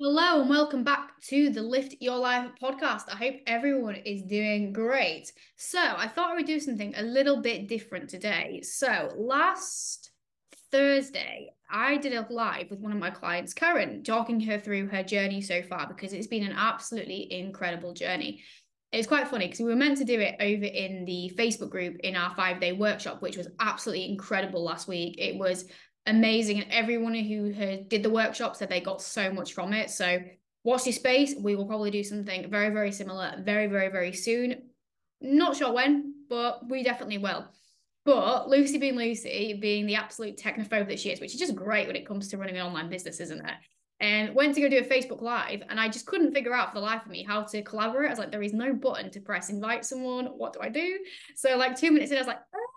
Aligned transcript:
Hello 0.00 0.40
and 0.40 0.48
welcome 0.48 0.84
back 0.84 1.20
to 1.22 1.50
the 1.50 1.60
Lift 1.60 1.96
Your 1.98 2.18
Life 2.18 2.52
podcast. 2.62 3.12
I 3.12 3.16
hope 3.16 3.34
everyone 3.48 3.96
is 3.96 4.22
doing 4.22 4.72
great. 4.72 5.32
So, 5.56 5.80
I 5.80 6.06
thought 6.06 6.30
I 6.30 6.34
would 6.36 6.46
do 6.46 6.60
something 6.60 6.94
a 6.96 7.02
little 7.02 7.42
bit 7.42 7.66
different 7.66 8.08
today. 8.08 8.60
So, 8.62 9.12
last 9.16 10.12
Thursday, 10.70 11.50
I 11.68 11.96
did 11.96 12.12
a 12.12 12.24
live 12.30 12.70
with 12.70 12.78
one 12.78 12.92
of 12.92 12.98
my 12.98 13.10
clients, 13.10 13.52
Karen, 13.52 14.04
talking 14.04 14.38
her 14.42 14.60
through 14.60 14.86
her 14.86 15.02
journey 15.02 15.40
so 15.40 15.62
far 15.62 15.88
because 15.88 16.12
it's 16.12 16.28
been 16.28 16.46
an 16.46 16.54
absolutely 16.56 17.32
incredible 17.32 17.92
journey. 17.92 18.44
It's 18.92 19.08
quite 19.08 19.26
funny 19.26 19.46
because 19.46 19.58
we 19.58 19.66
were 19.66 19.74
meant 19.74 19.98
to 19.98 20.04
do 20.04 20.20
it 20.20 20.36
over 20.38 20.64
in 20.64 21.06
the 21.06 21.32
Facebook 21.36 21.70
group 21.70 21.96
in 22.04 22.14
our 22.14 22.32
five 22.36 22.60
day 22.60 22.70
workshop, 22.72 23.20
which 23.20 23.36
was 23.36 23.48
absolutely 23.58 24.08
incredible 24.08 24.62
last 24.62 24.86
week. 24.86 25.16
It 25.18 25.36
was 25.36 25.64
amazing. 26.08 26.60
And 26.60 26.72
everyone 26.72 27.14
who 27.14 27.52
did 27.88 28.02
the 28.02 28.10
workshop 28.10 28.56
said 28.56 28.68
they 28.68 28.80
got 28.80 29.00
so 29.00 29.32
much 29.32 29.52
from 29.52 29.72
it. 29.72 29.90
So 29.90 30.18
watch 30.64 30.84
this 30.84 30.96
space. 30.96 31.34
We 31.38 31.56
will 31.56 31.66
probably 31.66 31.90
do 31.90 32.02
something 32.02 32.50
very, 32.50 32.70
very 32.70 32.92
similar 32.92 33.34
very, 33.40 33.66
very, 33.66 33.88
very 33.88 34.12
soon. 34.12 34.62
Not 35.20 35.56
sure 35.56 35.72
when, 35.72 36.14
but 36.28 36.68
we 36.68 36.82
definitely 36.82 37.18
will. 37.18 37.46
But 38.04 38.48
Lucy 38.48 38.78
being 38.78 38.96
Lucy, 38.96 39.58
being 39.60 39.86
the 39.86 39.96
absolute 39.96 40.38
technophobe 40.38 40.88
that 40.88 40.98
she 40.98 41.10
is, 41.10 41.20
which 41.20 41.34
is 41.34 41.40
just 41.40 41.54
great 41.54 41.86
when 41.86 41.96
it 41.96 42.06
comes 42.06 42.28
to 42.28 42.38
running 42.38 42.56
an 42.56 42.66
online 42.66 42.88
business, 42.88 43.20
isn't 43.20 43.44
it? 43.44 43.54
And 44.00 44.34
went 44.34 44.54
to 44.54 44.60
go 44.60 44.68
do 44.68 44.78
a 44.78 44.82
Facebook 44.82 45.20
Live, 45.20 45.62
and 45.68 45.80
I 45.80 45.88
just 45.88 46.06
couldn't 46.06 46.32
figure 46.32 46.54
out 46.54 46.68
for 46.68 46.76
the 46.76 46.86
life 46.86 47.02
of 47.04 47.10
me 47.10 47.24
how 47.24 47.42
to 47.42 47.62
collaborate. 47.62 48.06
I 48.06 48.10
was 48.10 48.18
like, 48.18 48.30
there 48.30 48.42
is 48.42 48.52
no 48.52 48.72
button 48.72 49.10
to 49.10 49.20
press 49.20 49.50
invite 49.50 49.84
someone. 49.84 50.26
What 50.26 50.52
do 50.52 50.60
I 50.62 50.68
do? 50.68 51.00
So, 51.34 51.56
like, 51.56 51.76
two 51.76 51.90
minutes 51.90 52.12
in, 52.12 52.16
I 52.16 52.20
was 52.20 52.28
like, 52.28 52.38
oh, 52.54 52.67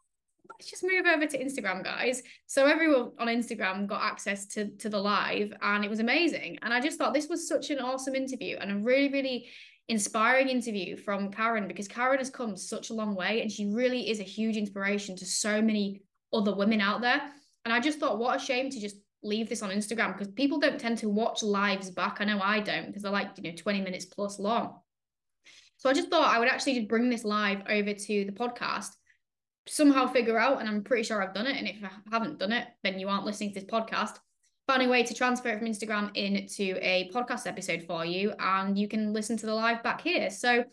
let's 0.61 0.70
just 0.70 0.83
move 0.83 1.07
over 1.07 1.25
to 1.25 1.43
Instagram, 1.43 1.83
guys. 1.83 2.21
So 2.45 2.67
everyone 2.67 3.13
on 3.17 3.25
Instagram 3.27 3.88
got 3.88 4.03
access 4.03 4.45
to 4.49 4.70
to 4.77 4.89
the 4.89 4.99
live, 4.99 5.51
and 5.59 5.84
it 5.84 5.89
was 5.89 5.99
amazing. 5.99 6.59
And 6.61 6.71
I 6.71 6.79
just 6.79 6.99
thought 6.99 7.15
this 7.15 7.29
was 7.29 7.47
such 7.47 7.71
an 7.71 7.79
awesome 7.79 8.13
interview 8.13 8.57
and 8.61 8.71
a 8.71 8.75
really, 8.75 9.09
really 9.09 9.47
inspiring 9.87 10.49
interview 10.49 10.98
from 10.98 11.32
Karen 11.32 11.67
because 11.67 11.87
Karen 11.87 12.20
has 12.20 12.29
come 12.29 12.55
such 12.55 12.91
a 12.91 12.93
long 12.93 13.15
way, 13.15 13.41
and 13.41 13.51
she 13.51 13.65
really 13.65 14.12
is 14.12 14.20
a 14.20 14.23
huge 14.23 14.55
inspiration 14.55 15.15
to 15.15 15.26
so 15.26 15.63
many 15.63 16.04
other 16.32 16.54
women 16.54 16.79
out 16.79 17.01
there. 17.01 17.20
And 17.65 17.73
I 17.73 17.79
just 17.79 17.98
thought, 17.98 18.20
what 18.20 18.35
a 18.35 18.39
shame 18.39 18.70
to 18.70 18.79
just 18.79 18.98
leave 19.23 19.49
this 19.49 19.63
on 19.63 19.71
Instagram 19.71 20.13
because 20.13 20.27
people 20.27 20.59
don't 20.59 20.79
tend 20.79 20.99
to 20.99 21.09
watch 21.09 21.41
lives 21.41 21.89
back. 21.89 22.17
I 22.20 22.26
know 22.26 22.39
I 22.39 22.59
don't 22.59 22.85
because 22.85 23.01
they're 23.01 23.12
like, 23.12 23.29
you 23.37 23.49
know, 23.49 23.57
20 23.57 23.82
minutes 23.82 24.05
plus 24.05 24.37
long. 24.37 24.77
So 25.77 25.89
I 25.89 25.93
just 25.93 26.09
thought 26.09 26.32
I 26.32 26.37
would 26.37 26.48
actually 26.48 26.76
just 26.76 26.87
bring 26.87 27.09
this 27.09 27.23
live 27.23 27.63
over 27.67 27.93
to 27.93 28.26
the 28.26 28.32
podcast 28.32 28.91
somehow 29.71 30.05
figure 30.05 30.37
out, 30.37 30.59
and 30.59 30.67
I'm 30.67 30.83
pretty 30.83 31.03
sure 31.03 31.23
I've 31.23 31.33
done 31.33 31.47
it. 31.47 31.55
And 31.55 31.65
if 31.65 31.77
I 31.81 31.89
haven't 32.11 32.39
done 32.39 32.51
it, 32.51 32.67
then 32.83 32.99
you 32.99 33.07
aren't 33.07 33.25
listening 33.25 33.53
to 33.53 33.61
this 33.61 33.69
podcast. 33.69 34.19
Find 34.67 34.83
a 34.83 34.89
way 34.89 35.03
to 35.03 35.13
transfer 35.13 35.49
it 35.49 35.59
from 35.59 35.67
Instagram 35.67 36.15
into 36.15 36.77
a 36.81 37.09
podcast 37.13 37.47
episode 37.47 37.83
for 37.87 38.05
you, 38.05 38.33
and 38.37 38.77
you 38.77 38.89
can 38.89 39.13
listen 39.13 39.37
to 39.37 39.45
the 39.45 39.53
live 39.53 39.81
back 39.81 40.01
here. 40.01 40.29
So 40.29 40.65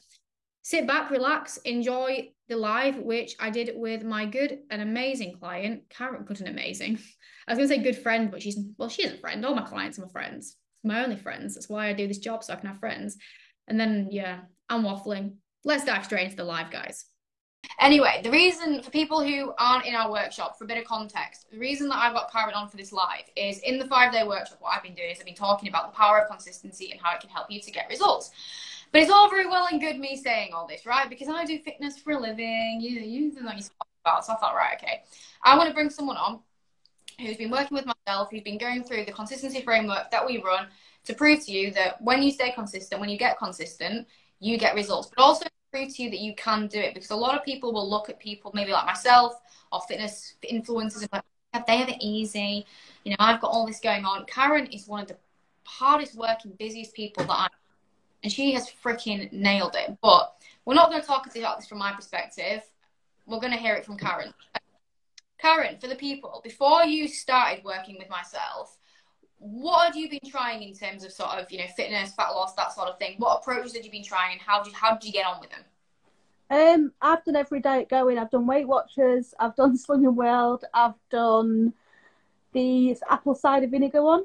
sit 0.62 0.86
back, 0.88 1.10
relax, 1.10 1.58
enjoy 1.58 2.30
the 2.48 2.56
live, 2.56 2.96
which 2.96 3.36
I 3.38 3.50
did 3.50 3.70
with 3.76 4.02
my 4.02 4.26
good 4.26 4.58
and 4.69 4.82
amazing 4.82 5.36
client, 5.38 5.84
Karen. 5.91 6.24
Good 6.24 6.41
and 6.41 6.48
amazing. 6.48 6.98
I 7.48 7.52
was 7.52 7.58
gonna 7.58 7.69
say 7.69 7.82
good 7.82 8.02
friend, 8.02 8.32
but 8.32 8.42
she's 8.42 8.58
well, 8.78 8.88
she 8.88 9.04
is 9.04 9.12
a 9.12 9.19
friend. 9.19 9.46
All 9.46 9.54
my 9.54 9.62
clients 9.62 9.98
are 9.98 10.02
my 10.02 10.08
friends. 10.08 10.56
My 10.82 11.04
only 11.04 11.16
friends. 11.16 11.54
That's 11.54 11.69
why 11.69 11.88
I 11.88 11.92
do 11.92 12.08
this 12.08 12.19
job 12.19 12.42
so 12.42 12.52
I 12.52 12.56
can 12.56 12.69
have 12.69 12.80
friends. 12.80 13.16
And 13.69 13.78
then 13.78 14.08
yeah, 14.10 14.41
I'm 14.69 14.82
waffling. 14.82 15.36
Let's 15.64 15.84
dive 15.84 16.04
straight 16.04 16.24
into 16.24 16.36
the 16.36 16.44
live, 16.44 16.70
guys. 16.70 17.04
Anyway, 17.80 18.20
the 18.24 18.30
reason 18.30 18.83
for 18.83 18.91
people 18.91 19.22
who 19.22 19.52
aren't 19.58 19.86
in 19.86 19.94
our 19.94 20.11
workshop, 20.11 20.58
for 20.58 20.64
a 20.64 20.66
bit 20.66 20.78
of 20.78 20.84
context, 20.84 21.47
the 21.50 21.58
reason 21.58 21.88
that 21.88 21.97
I've 21.97 22.14
got 22.14 22.33
Karen 22.33 22.55
on 22.55 22.69
for 22.69 22.77
this 22.77 22.92
live 22.92 23.25
is 23.36 23.58
in 23.60 23.78
the 23.78 23.86
five 23.86 24.12
day 24.12 24.25
workshop, 24.25 24.58
what 24.60 24.75
I've 24.75 24.83
been 24.83 24.94
doing 24.94 25.10
is 25.10 25.19
I've 25.19 25.27
been 25.27 25.34
talking 25.34 25.69
about 25.69 25.92
the 25.92 25.97
power 25.97 26.19
of 26.19 26.28
consistency 26.28 26.91
and 26.91 27.00
how 27.00 27.14
it 27.14 27.20
can 27.20 27.30
help 27.30 27.50
you 27.50 27.60
to 27.60 27.70
get 27.70 27.88
results. 27.88 28.30
But 28.91 29.02
it's 29.02 29.10
all 29.10 29.28
very 29.28 29.47
well 29.47 29.69
and 29.70 29.80
good 29.80 29.98
me 29.98 30.16
saying 30.16 30.52
all 30.55 30.66
this, 30.66 30.86
right? 30.86 31.08
Because 31.08 31.28
I 31.28 31.44
do 31.44 31.58
fitness 31.58 31.98
for 31.98 32.12
a 32.14 32.19
living, 32.19 32.78
you, 32.80 33.00
know, 33.00 33.06
you 33.06 33.43
know 33.43 33.53
you 33.53 33.62
about. 34.04 34.25
So 34.25 34.32
I 34.32 34.37
thought, 34.37 34.54
right, 34.54 34.76
okay, 34.82 35.03
I 35.43 35.56
want 35.56 35.69
to 35.69 35.75
bring 35.75 35.91
someone 35.91 36.16
on 36.16 36.41
who's 37.20 37.37
been 37.37 37.50
working 37.50 37.76
with 37.76 37.87
myself, 37.87 38.28
who's 38.31 38.43
been 38.43 38.59
going 38.59 38.84
through 38.84 39.04
the 39.04 39.12
consistency 39.12 39.60
framework 39.62 40.10
that 40.10 40.25
we 40.25 40.43
run 40.43 40.69
to 41.04 41.14
prove 41.14 41.44
to 41.47 41.53
you 41.53 41.70
that 41.72 42.00
when 42.00 42.22
you 42.22 42.31
stay 42.31 42.53
consistent, 42.53 43.00
when 43.00 43.10
you 43.10 43.19
get 43.19 43.38
consistent, 43.38 44.06
you 44.41 44.56
get 44.56 44.75
results. 44.75 45.10
But 45.14 45.22
also 45.22 45.47
prove 45.71 45.95
to 45.95 46.03
you 46.03 46.11
that 46.11 46.21
you 46.21 46.34
can 46.34 46.67
do 46.67 46.79
it 46.79 46.95
because 46.95 47.11
a 47.11 47.17
lot 47.17 47.37
of 47.37 47.45
people 47.45 47.73
will 47.73 47.89
look 47.89 48.09
at 48.09 48.19
people 48.19 48.51
maybe 48.55 48.73
like 48.73 48.87
myself 48.87 49.41
or 49.73 49.81
fitness 49.83 50.34
influencers 50.51 51.03
and 51.03 51.09
like 51.12 51.67
they 51.67 51.77
have 51.77 51.89
it 51.89 51.97
easy 52.01 52.65
you 53.05 53.11
know 53.11 53.17
i've 53.19 53.41
got 53.41 53.51
all 53.51 53.67
this 53.67 53.81
going 53.81 54.05
on. 54.05 54.25
Karen 54.27 54.67
is 54.67 54.87
one 54.87 55.03
of 55.03 55.09
the 55.09 55.17
hardest 55.65 56.15
working 56.17 56.53
busiest 56.59 56.95
people 56.95 57.25
that 57.25 57.33
i 57.33 57.49
and 58.23 58.33
she 58.33 58.53
has 58.53 58.71
freaking 58.83 59.31
nailed 59.33 59.75
it. 59.77 59.97
But 60.03 60.34
we're 60.65 60.75
not 60.75 60.91
going 60.91 61.01
to 61.01 61.06
talk 61.06 61.27
about 61.37 61.59
this 61.59 61.69
from 61.69 61.79
my 61.79 61.93
perspective. 61.93 62.62
We're 63.27 63.41
going 63.41 63.53
to 63.53 63.59
hear 63.59 63.75
it 63.75 63.85
from 63.85 63.97
karen. 63.97 64.33
Karen 65.39 65.79
for 65.79 65.87
the 65.87 65.95
people 65.95 66.41
before 66.43 66.85
you 66.85 67.06
started 67.06 67.65
working 67.65 67.97
with 67.99 68.09
myself 68.09 68.77
what 69.38 69.87
have 69.87 69.97
you 69.97 70.10
been 70.10 70.28
trying 70.28 70.62
in 70.62 70.75
terms 70.75 71.04
of 71.04 71.12
sort 71.12 71.31
of 71.31 71.50
you 71.50 71.59
know 71.59 71.66
fitness, 71.76 72.12
fat 72.12 72.31
loss, 72.31 72.54
that 72.54 72.72
sort 72.72 72.88
of 72.88 72.99
thing? 72.99 73.16
What 73.19 73.41
approaches 73.41 73.75
have 73.75 73.84
you 73.84 73.91
been 73.91 74.04
trying, 74.04 74.32
and 74.32 74.41
how 74.41 74.62
did 74.62 74.72
how 74.72 74.94
did 74.94 75.04
you 75.04 75.12
get 75.12 75.26
on 75.26 75.41
with 75.41 75.50
them? 75.50 75.65
Um, 76.50 76.93
I've 77.00 77.25
done 77.25 77.37
every 77.37 77.60
diet 77.60 77.88
going. 77.88 78.19
I've 78.19 78.31
done 78.31 78.47
Weight 78.47 78.66
Watchers. 78.66 79.34
I've 79.38 79.54
done 79.54 79.76
Slimming 79.76 80.15
World. 80.15 80.65
I've 80.72 80.94
done 81.10 81.75
the 82.53 82.97
apple 83.09 83.34
cider 83.34 83.66
vinegar 83.66 84.03
one. 84.03 84.25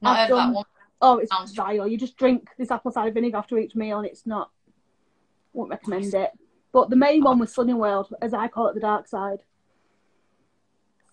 Not 0.00 0.18
I've 0.18 0.28
done, 0.28 0.54
one. 0.54 0.64
Oh, 1.00 1.18
it's 1.18 1.30
Sounds 1.30 1.54
vile. 1.54 1.86
You 1.86 1.98
just 1.98 2.16
drink 2.16 2.48
this 2.58 2.70
apple 2.70 2.90
cider 2.90 3.12
vinegar 3.12 3.36
after 3.36 3.58
each 3.58 3.74
meal, 3.74 3.98
and 3.98 4.06
it's 4.06 4.26
not. 4.26 4.50
Won't 5.52 5.70
recommend 5.70 6.12
it. 6.14 6.30
But 6.72 6.90
the 6.90 6.96
main 6.96 7.22
one 7.22 7.38
was 7.38 7.54
Slimming 7.54 7.76
World, 7.76 8.12
as 8.20 8.34
I 8.34 8.48
call 8.48 8.68
it, 8.68 8.74
the 8.74 8.80
dark 8.80 9.06
side. 9.06 9.40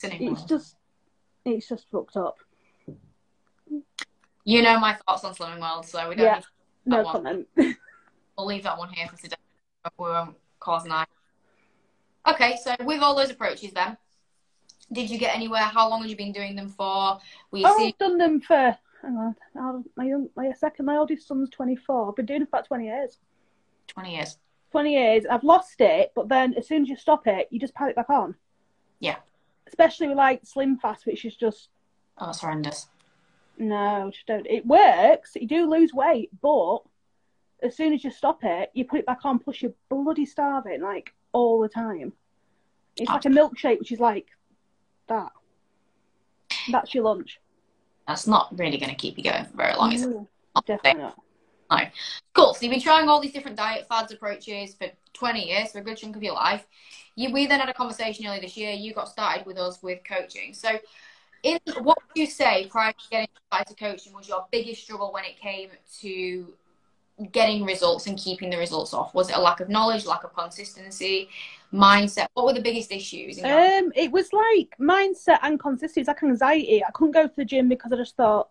Slimming 0.02 0.32
it's 0.32 0.44
just, 0.44 0.78
it's 1.46 1.68
just 1.68 1.86
fucked 1.92 2.18
up. 2.18 2.38
You 4.52 4.62
know 4.62 4.78
my 4.80 4.96
thoughts 4.96 5.24
on 5.24 5.34
Slimming 5.34 5.62
World, 5.62 5.86
so 5.86 6.10
we 6.10 6.16
don't 6.16 6.26
yeah, 6.26 6.42
no 6.86 7.04
one. 7.04 7.12
comment. 7.14 7.48
we'll 7.56 8.48
leave 8.48 8.64
that 8.64 8.78
one 8.78 8.90
here 8.90 9.08
for 9.08 9.16
today. 9.16 9.38
We 9.98 10.10
won't 10.10 10.36
cause 10.60 10.84
an 10.84 10.92
eye. 10.92 11.06
Okay, 12.28 12.58
so 12.62 12.76
with 12.82 13.02
all 13.02 13.16
those 13.16 13.32
approaches 13.32 13.72
then, 13.72 13.96
did 14.92 15.10
you 15.10 15.18
get 15.18 15.34
anywhere? 15.34 15.62
How 15.62 15.90
long 15.90 16.02
have 16.02 16.10
you 16.10 16.18
been 16.18 16.34
doing 16.34 16.58
them 16.58 16.68
for? 16.68 17.18
Were 17.52 17.60
you 17.60 17.66
oh. 17.66 17.88
I've 17.88 17.98
done 17.98 18.18
them 18.18 18.42
for 18.42 18.78
hang 19.02 19.34
on, 19.56 19.86
my 19.96 20.04
young, 20.04 20.30
my 20.36 20.52
second, 20.52 20.86
my 20.86 20.98
oldest 20.98 21.30
son's 21.30 21.50
twenty 21.50 21.78
four. 21.78 22.10
I've 22.10 22.18
been 22.18 22.26
doing 22.26 22.42
it 22.42 22.50
for 22.50 22.58
about 22.58 22.68
twenty 22.68 22.88
years. 22.88 23.20
Twenty 23.88 24.16
years. 24.16 24.38
Twenty 24.72 24.96
years. 24.96 25.24
I've 25.32 25.46
lost 25.46 25.80
it, 25.80 26.12
but 26.14 26.28
then 26.28 26.56
as 26.56 26.68
soon 26.68 26.82
as 26.82 26.90
you 26.90 26.98
stop 26.98 27.26
it, 27.26 27.48
you 27.52 27.60
just 27.60 27.74
pile 27.74 27.88
it 27.88 27.96
back 27.96 28.10
on. 28.10 28.36
Yeah. 29.00 29.16
Especially 29.66 30.10
with 30.10 30.18
like 30.18 30.42
Slim 30.44 30.78
Fast, 30.78 31.06
which 31.06 31.24
is 31.24 31.38
just. 31.38 31.70
Oh, 32.18 32.32
it's 32.32 32.42
horrendous. 32.42 32.90
No, 33.58 34.10
just 34.12 34.26
don't. 34.28 34.48
It 34.48 34.66
works. 34.66 35.36
You 35.36 35.48
do 35.48 35.70
lose 35.70 35.94
weight, 35.94 36.30
but 36.42 36.80
as 37.62 37.76
soon 37.76 37.94
as 37.94 38.04
you 38.04 38.12
stop 38.12 38.44
it, 38.44 38.72
you 38.74 38.86
put 38.86 39.00
it 39.00 39.06
back 39.06 39.20
on. 39.24 39.40
Plus, 39.40 39.62
you're 39.62 39.74
bloody 39.90 40.26
starving 40.26 40.82
like 40.82 41.14
all 41.32 41.62
the 41.62 41.70
time. 41.70 42.14
It's 42.98 43.10
like 43.10 43.26
a 43.26 43.30
milkshake, 43.30 43.80
which 43.80 43.92
is 43.92 44.00
like 44.00 44.28
that. 45.08 45.32
That's 46.72 46.94
your 46.94 47.04
lunch. 47.06 47.40
That's 48.08 48.28
not 48.28 48.58
really 48.58 48.78
going 48.78 48.90
to 48.90 48.96
keep 48.96 49.18
you 49.18 49.24
going 49.24 49.46
for 49.46 49.56
very 49.56 49.76
long, 49.76 49.94
is 49.94 50.04
it? 50.04 50.18
definitely 50.66 51.04
not. 51.04 51.18
No. 51.72 51.78
Cool. 52.34 52.54
So 52.54 52.64
you've 52.64 52.72
been 52.72 52.82
trying 52.82 53.08
all 53.08 53.22
these 53.22 53.32
different 53.32 53.58
diet 53.58 53.88
fads 53.88 54.12
approaches 54.12 54.76
for 54.76 54.88
20 55.14 55.48
years, 55.48 55.72
for 55.72 55.80
a 55.80 55.82
good 55.82 55.98
chunk 55.98 56.16
of 56.16 56.24
your 56.24 56.34
life. 56.34 56.66
You, 57.16 57.32
we 57.32 57.48
then 57.48 57.60
had 57.60 57.70
a 57.70 57.74
conversation 57.74 58.26
earlier 58.26 58.42
this 58.42 58.58
year. 58.58 58.72
You 58.72 58.94
got 58.94 59.08
started 59.08 59.46
with 59.46 59.58
us 59.58 59.82
with 59.82 60.00
coaching. 60.04 60.54
So 60.54 60.80
in 61.44 61.60
what 61.82 61.98
would 61.98 62.16
you 62.16 62.26
say 62.26 62.68
prior 62.68 62.92
to 62.92 63.10
getting 63.10 63.28
started 63.48 63.78
coaching 63.78 64.14
was 64.14 64.28
your 64.28 64.46
biggest 64.52 64.84
struggle 64.84 65.12
when 65.12 65.26
it 65.26 65.40
came 65.40 65.70
to 66.00 66.54
getting 67.32 67.64
results 67.64 68.08
and 68.08 68.18
keeping 68.18 68.50
the 68.50 68.58
results 68.58 68.94
off? 68.94 69.14
Was 69.14 69.30
it 69.30 69.36
a 69.36 69.42
lack 69.42 69.60
of 69.60 69.70
knowledge, 69.70 70.06
lack 70.06 70.24
of 70.24 70.34
consistency, 70.34 71.30
mindset? 71.74 72.28
What 72.34 72.46
were 72.46 72.54
the 72.54 72.62
biggest 72.62 72.92
issues? 72.92 73.40
Um, 73.40 73.92
it 73.96 74.12
was 74.12 74.32
like 74.34 74.76
mindset 74.80 75.40
and 75.44 75.60
consistency. 75.60 76.02
It's 76.02 76.08
like 76.08 76.24
anxiety. 76.24 76.84
I 76.84 76.92
couldn't 76.92 77.14
go 77.14 77.28
to 77.28 77.34
the 77.36 77.46
gym 77.46 77.70
because 77.70 77.92
I 77.92 77.98
just 77.98 78.16
thought, 78.16 78.50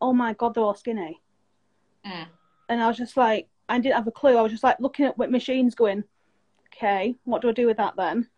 oh 0.00 0.12
my 0.12 0.32
god, 0.34 0.54
they're 0.54 0.64
all 0.64 0.74
skinny. 0.74 1.20
Mm. 2.06 2.26
And 2.68 2.82
I 2.82 2.88
was 2.88 2.96
just 2.96 3.16
like, 3.16 3.48
I 3.68 3.78
didn't 3.78 3.96
have 3.96 4.06
a 4.06 4.12
clue. 4.12 4.36
I 4.36 4.42
was 4.42 4.52
just 4.52 4.64
like 4.64 4.80
looking 4.80 5.06
at 5.06 5.18
what 5.18 5.30
machines 5.30 5.74
going, 5.74 6.04
okay, 6.68 7.14
what 7.24 7.42
do 7.42 7.48
I 7.48 7.52
do 7.52 7.66
with 7.66 7.76
that 7.76 7.96
then? 7.96 8.28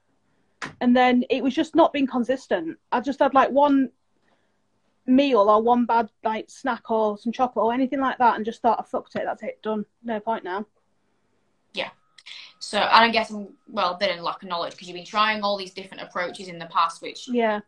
And 0.81 0.97
then 0.97 1.25
it 1.31 1.43
was 1.43 1.55
just 1.55 1.75
not 1.75 1.93
being 1.93 2.07
consistent. 2.07 2.79
I 2.91 3.01
just 3.01 3.19
had 3.19 3.35
like 3.35 3.51
one 3.51 3.91
meal 5.07 5.51
or 5.51 5.61
one 5.61 5.85
bad 5.85 6.09
like 6.23 6.49
snack 6.49 6.91
or 6.91 7.19
some 7.19 7.33
chocolate 7.33 7.65
or 7.65 7.73
anything 7.73 8.01
like 8.01 8.19
that, 8.19 8.37
and 8.37 8.45
just 8.45 8.63
thought 8.63 8.81
I 8.81 8.85
fucked 8.85 9.17
it. 9.17 9.23
That's 9.25 9.43
it, 9.43 9.63
done. 9.63 9.85
No 10.03 10.21
point 10.21 10.45
now. 10.45 10.67
Yeah. 11.75 11.91
So, 12.59 12.79
and 12.79 13.05
I 13.05 13.11
guess 13.11 13.31
I'm 13.31 13.49
well 13.69 13.95
a 13.95 13.99
bit 13.99 14.17
in 14.17 14.23
lack 14.23 14.43
of 14.43 14.49
knowledge 14.49 14.73
because 14.73 14.89
you've 14.89 14.97
been 14.97 15.05
trying 15.05 15.43
all 15.43 15.57
these 15.57 15.73
different 15.73 16.03
approaches 16.03 16.49
in 16.49 16.59
the 16.59 16.67
past, 16.67 17.03
which 17.03 17.29
yeah, 17.29 17.61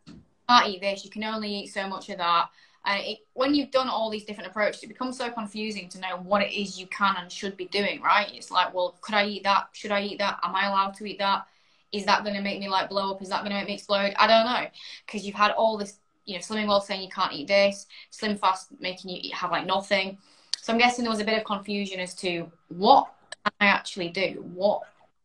can't 0.49 0.69
eat 0.69 0.81
this. 0.81 1.05
You 1.05 1.11
can 1.11 1.25
only 1.25 1.53
eat 1.53 1.69
so 1.69 1.89
much 1.89 2.09
of 2.11 2.19
that. 2.19 2.49
And 2.87 3.03
it, 3.03 3.19
when 3.33 3.55
you've 3.55 3.71
done 3.71 3.89
all 3.89 4.11
these 4.11 4.25
different 4.25 4.51
approaches, 4.51 4.83
it 4.83 4.89
becomes 4.89 5.17
so 5.17 5.31
confusing 5.31 5.89
to 5.89 6.01
know 6.01 6.19
what 6.23 6.43
it 6.43 6.53
is 6.53 6.79
you 6.79 6.87
can 6.89 7.17
and 7.19 7.33
should 7.33 7.57
be 7.57 7.67
doing, 7.67 8.03
right? 8.03 8.31
It's 8.33 8.51
like, 8.51 8.75
well, 8.75 8.99
could 9.01 9.15
I 9.15 9.27
eat 9.27 9.45
that? 9.45 9.69
Should 9.73 9.91
I 9.91 10.03
eat 10.03 10.19
that? 10.19 10.39
Am 10.43 10.55
I 10.55 10.67
allowed 10.67 10.95
to 10.95 11.07
eat 11.07 11.19
that? 11.19 11.47
Is 11.95 12.05
that 12.07 12.25
going 12.25 12.35
to 12.35 12.43
make 12.43 12.59
me 12.59 12.69
like 12.69 12.89
blow 12.89 13.13
up? 13.13 13.23
Is 13.23 13.29
that 13.29 13.43
going 13.43 13.53
to 13.53 13.57
make 13.59 13.69
me 13.69 13.75
explode? 13.75 14.15
I 14.17 14.27
don't 14.27 14.45
know. 14.45 14.67
Because 15.07 15.25
you've 15.25 15.37
had 15.37 15.53
all 15.53 15.79
this, 15.79 15.99
you 16.25 16.35
know, 16.35 16.41
Slimming 16.41 16.67
World 16.67 16.85
saying 16.85 17.03
you 17.03 17.09
can't 17.09 17.33
eat 17.33 17.47
this, 17.47 17.87
Slim 18.11 18.37
Fast 18.37 18.69
making 18.81 19.11
you 19.11 19.31
have 19.33 19.53
like 19.53 19.65
nothing. 19.65 20.19
So 20.61 20.73
I'm 20.73 20.79
guessing 20.79 21.05
there 21.05 21.13
was 21.13 21.21
a 21.21 21.25
bit 21.25 21.39
of 21.39 21.45
confusion 21.45 22.01
as 22.01 22.15
to 22.17 22.51
what 22.69 23.13
I 23.61 23.67
actually 23.67 24.09
do. 24.09 24.45
What 24.55 24.83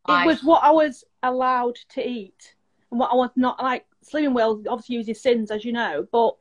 it 0.08 0.12
I... 0.12 0.26
was 0.26 0.44
what 0.44 0.62
I 0.62 0.70
was 0.70 1.04
allowed 1.24 1.76
to 1.90 2.08
eat 2.08 2.54
and 2.90 3.00
what 3.00 3.10
I 3.10 3.16
was 3.16 3.30
not 3.34 3.60
like. 3.60 3.84
Slimming 4.08 4.34
World 4.34 4.68
obviously 4.68 4.96
uses 4.96 5.20
sins, 5.20 5.50
as 5.50 5.64
you 5.64 5.72
know, 5.72 6.06
but 6.12 6.36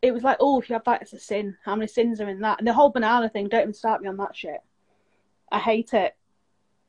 it 0.00 0.12
was 0.12 0.22
like, 0.22 0.38
oh, 0.40 0.60
if 0.60 0.70
you 0.70 0.72
have 0.74 0.84
that, 0.84 1.02
it's 1.02 1.12
a 1.12 1.18
sin. 1.18 1.56
How 1.62 1.76
many 1.76 1.88
sins 1.88 2.20
are 2.20 2.28
in 2.28 2.40
that? 2.40 2.58
And 2.58 2.66
the 2.66 2.72
whole 2.72 2.90
banana 2.90 3.28
thing, 3.28 3.48
don't 3.48 3.62
even 3.62 3.74
start 3.74 4.00
me 4.00 4.08
on 4.08 4.16
that 4.16 4.34
shit. 4.34 4.60
I 5.52 5.58
hate 5.58 5.92
it. 5.92 6.16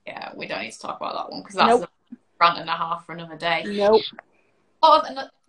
Yeah, 0.06 0.32
we 0.36 0.48
don't 0.48 0.62
need 0.62 0.72
to 0.72 0.80
talk 0.80 0.98
about 0.98 1.16
that 1.16 1.32
one 1.32 1.42
because 1.42 1.56
that's 1.56 1.68
nope. 1.68 1.90
A 2.40 2.46
rant 2.46 2.60
and 2.60 2.70
a 2.70 2.74
half 2.74 3.06
for 3.06 3.14
another 3.14 3.38
day. 3.38 3.64
Nope. 3.66 4.02
Oh, 4.84 5.02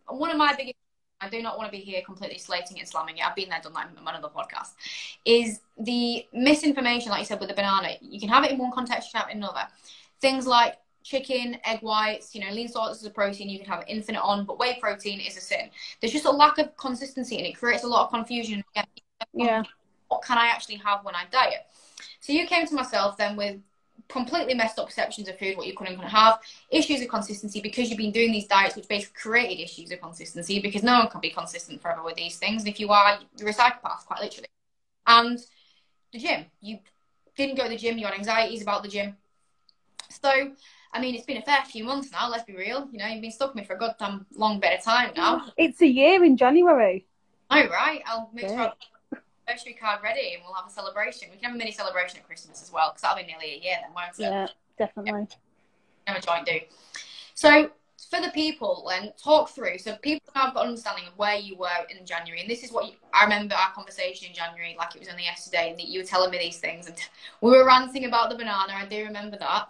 one 0.08 0.30
of 0.30 0.36
my 0.36 0.54
biggest, 0.54 0.76
I 1.20 1.28
do 1.28 1.42
not 1.42 1.58
want 1.58 1.70
to 1.70 1.76
be 1.76 1.82
here 1.82 2.00
completely 2.04 2.38
slating 2.38 2.78
and 2.78 2.88
slamming 2.88 3.18
it. 3.18 3.26
I've 3.26 3.34
been 3.34 3.48
there, 3.48 3.60
done 3.62 3.72
that 3.74 3.90
in 3.90 3.98
another 3.98 4.28
podcast. 4.28 4.74
Is 5.24 5.60
the 5.78 6.26
misinformation, 6.32 7.10
like 7.10 7.20
you 7.20 7.26
said, 7.26 7.40
with 7.40 7.48
the 7.48 7.54
banana. 7.54 7.90
You 8.00 8.20
can 8.20 8.28
have 8.28 8.44
it 8.44 8.52
in 8.52 8.58
one 8.58 8.72
context, 8.72 9.08
you 9.08 9.12
can 9.12 9.20
have 9.22 9.30
it 9.30 9.36
in 9.36 9.42
another. 9.42 9.66
Things 10.20 10.46
like 10.46 10.76
chicken, 11.02 11.58
egg 11.64 11.80
whites, 11.80 12.34
you 12.34 12.40
know, 12.40 12.50
lean 12.52 12.68
sources 12.68 13.04
of 13.04 13.14
protein 13.14 13.48
you 13.48 13.58
can 13.58 13.68
have 13.68 13.84
infinite 13.86 14.20
on, 14.20 14.44
but 14.44 14.58
whey 14.58 14.78
protein 14.80 15.20
is 15.20 15.36
a 15.36 15.40
sin. 15.40 15.70
There's 16.00 16.12
just 16.12 16.24
a 16.24 16.30
lack 16.30 16.58
of 16.58 16.76
consistency 16.76 17.38
and 17.38 17.46
it 17.46 17.56
creates 17.56 17.84
a 17.84 17.88
lot 17.88 18.04
of 18.04 18.10
confusion. 18.10 18.62
Yeah. 19.32 19.62
What 20.08 20.22
can 20.22 20.38
I 20.38 20.46
actually 20.46 20.76
have 20.76 21.04
when 21.04 21.14
I 21.14 21.24
diet? 21.30 21.66
So 22.20 22.32
you 22.32 22.46
came 22.46 22.66
to 22.66 22.74
myself 22.74 23.16
then 23.16 23.36
with 23.36 23.56
completely 24.08 24.54
messed 24.54 24.78
up 24.78 24.86
perceptions 24.86 25.28
of 25.28 25.38
food, 25.38 25.56
what 25.56 25.66
you 25.66 25.74
couldn't 25.74 25.96
couldn't 25.96 26.10
have, 26.10 26.40
issues 26.70 27.00
of 27.02 27.08
consistency 27.08 27.60
because 27.60 27.88
you've 27.88 27.98
been 27.98 28.12
doing 28.12 28.32
these 28.32 28.46
diets, 28.46 28.76
which 28.76 28.88
basically 28.88 29.20
created 29.20 29.62
issues 29.62 29.90
of 29.90 30.00
consistency 30.00 30.60
because 30.60 30.82
no 30.82 30.98
one 30.98 31.08
can 31.08 31.20
be 31.20 31.30
consistent 31.30 31.80
forever 31.80 32.02
with 32.02 32.16
these 32.16 32.36
things. 32.36 32.62
And 32.62 32.68
if 32.68 32.80
you 32.80 32.90
are, 32.90 33.18
you're 33.36 33.50
a 33.50 33.52
psychopath, 33.52 34.06
quite 34.06 34.20
literally. 34.20 34.48
And 35.06 35.38
the 36.12 36.18
gym, 36.18 36.46
you 36.60 36.78
didn't 37.36 37.56
go 37.56 37.64
to 37.64 37.68
the 37.68 37.76
gym, 37.76 37.98
you 37.98 38.06
had 38.06 38.14
anxieties 38.14 38.62
about 38.62 38.82
the 38.82 38.88
gym. 38.88 39.16
So 40.10 40.52
I 40.92 41.00
mean, 41.00 41.14
it's 41.14 41.26
been 41.26 41.36
a 41.36 41.42
fair 41.42 41.62
few 41.64 41.84
months 41.84 42.10
now. 42.10 42.28
Let's 42.30 42.44
be 42.44 42.56
real. 42.56 42.88
You 42.90 42.98
know, 42.98 43.06
you've 43.06 43.20
been 43.20 43.30
stuck 43.30 43.54
with 43.54 43.62
me 43.62 43.64
for 43.64 43.74
a 43.74 43.78
goddamn 43.78 44.26
long 44.34 44.58
bit 44.58 44.78
of 44.78 44.84
time 44.84 45.12
now. 45.16 45.46
It's 45.56 45.82
a 45.82 45.86
year 45.86 46.24
in 46.24 46.36
January. 46.36 47.06
Oh 47.50 47.66
right, 47.68 48.02
I'll 48.06 48.30
make 48.32 48.46
sure 48.46 48.72
anniversary 49.48 49.74
card 49.74 50.00
ready, 50.02 50.34
and 50.34 50.42
we'll 50.44 50.54
have 50.54 50.66
a 50.66 50.70
celebration. 50.70 51.28
We 51.30 51.36
can 51.36 51.46
have 51.46 51.54
a 51.54 51.58
mini 51.58 51.72
celebration 51.72 52.18
at 52.18 52.26
Christmas 52.26 52.62
as 52.62 52.72
well, 52.72 52.90
because 52.90 53.02
that'll 53.02 53.16
be 53.16 53.26
nearly 53.26 53.54
a 53.54 53.58
year 53.58 53.76
then, 53.82 53.92
won't 53.94 54.18
it? 54.18 54.22
Yeah, 54.22 54.46
definitely. 54.78 55.26
Yeah. 56.06 56.14
Have 56.14 56.22
a 56.22 56.26
joint 56.26 56.46
do. 56.46 56.60
So 57.34 57.70
for 58.10 58.20
the 58.20 58.30
people, 58.30 58.86
then 58.88 59.12
talk 59.22 59.50
through. 59.50 59.78
So 59.78 59.96
people 59.96 60.32
have 60.34 60.54
got 60.54 60.62
an 60.62 60.68
understanding 60.68 61.04
of 61.06 61.16
where 61.18 61.36
you 61.36 61.56
were 61.56 61.68
in 61.88 62.04
January, 62.04 62.40
and 62.40 62.50
this 62.50 62.62
is 62.62 62.72
what 62.72 62.86
you, 62.86 62.92
I 63.12 63.24
remember 63.24 63.54
our 63.54 63.72
conversation 63.72 64.28
in 64.28 64.34
January, 64.34 64.76
like 64.78 64.94
it 64.94 65.00
was 65.00 65.08
only 65.08 65.24
yesterday, 65.24 65.70
and 65.70 65.78
that 65.78 65.88
you 65.88 66.00
were 66.00 66.06
telling 66.06 66.30
me 66.30 66.38
these 66.38 66.58
things, 66.58 66.86
and 66.86 66.96
we 67.40 67.50
were 67.50 67.66
ranting 67.66 68.04
about 68.04 68.30
the 68.30 68.36
banana. 68.36 68.72
I 68.74 68.86
do 68.86 69.04
remember 69.04 69.36
that. 69.38 69.68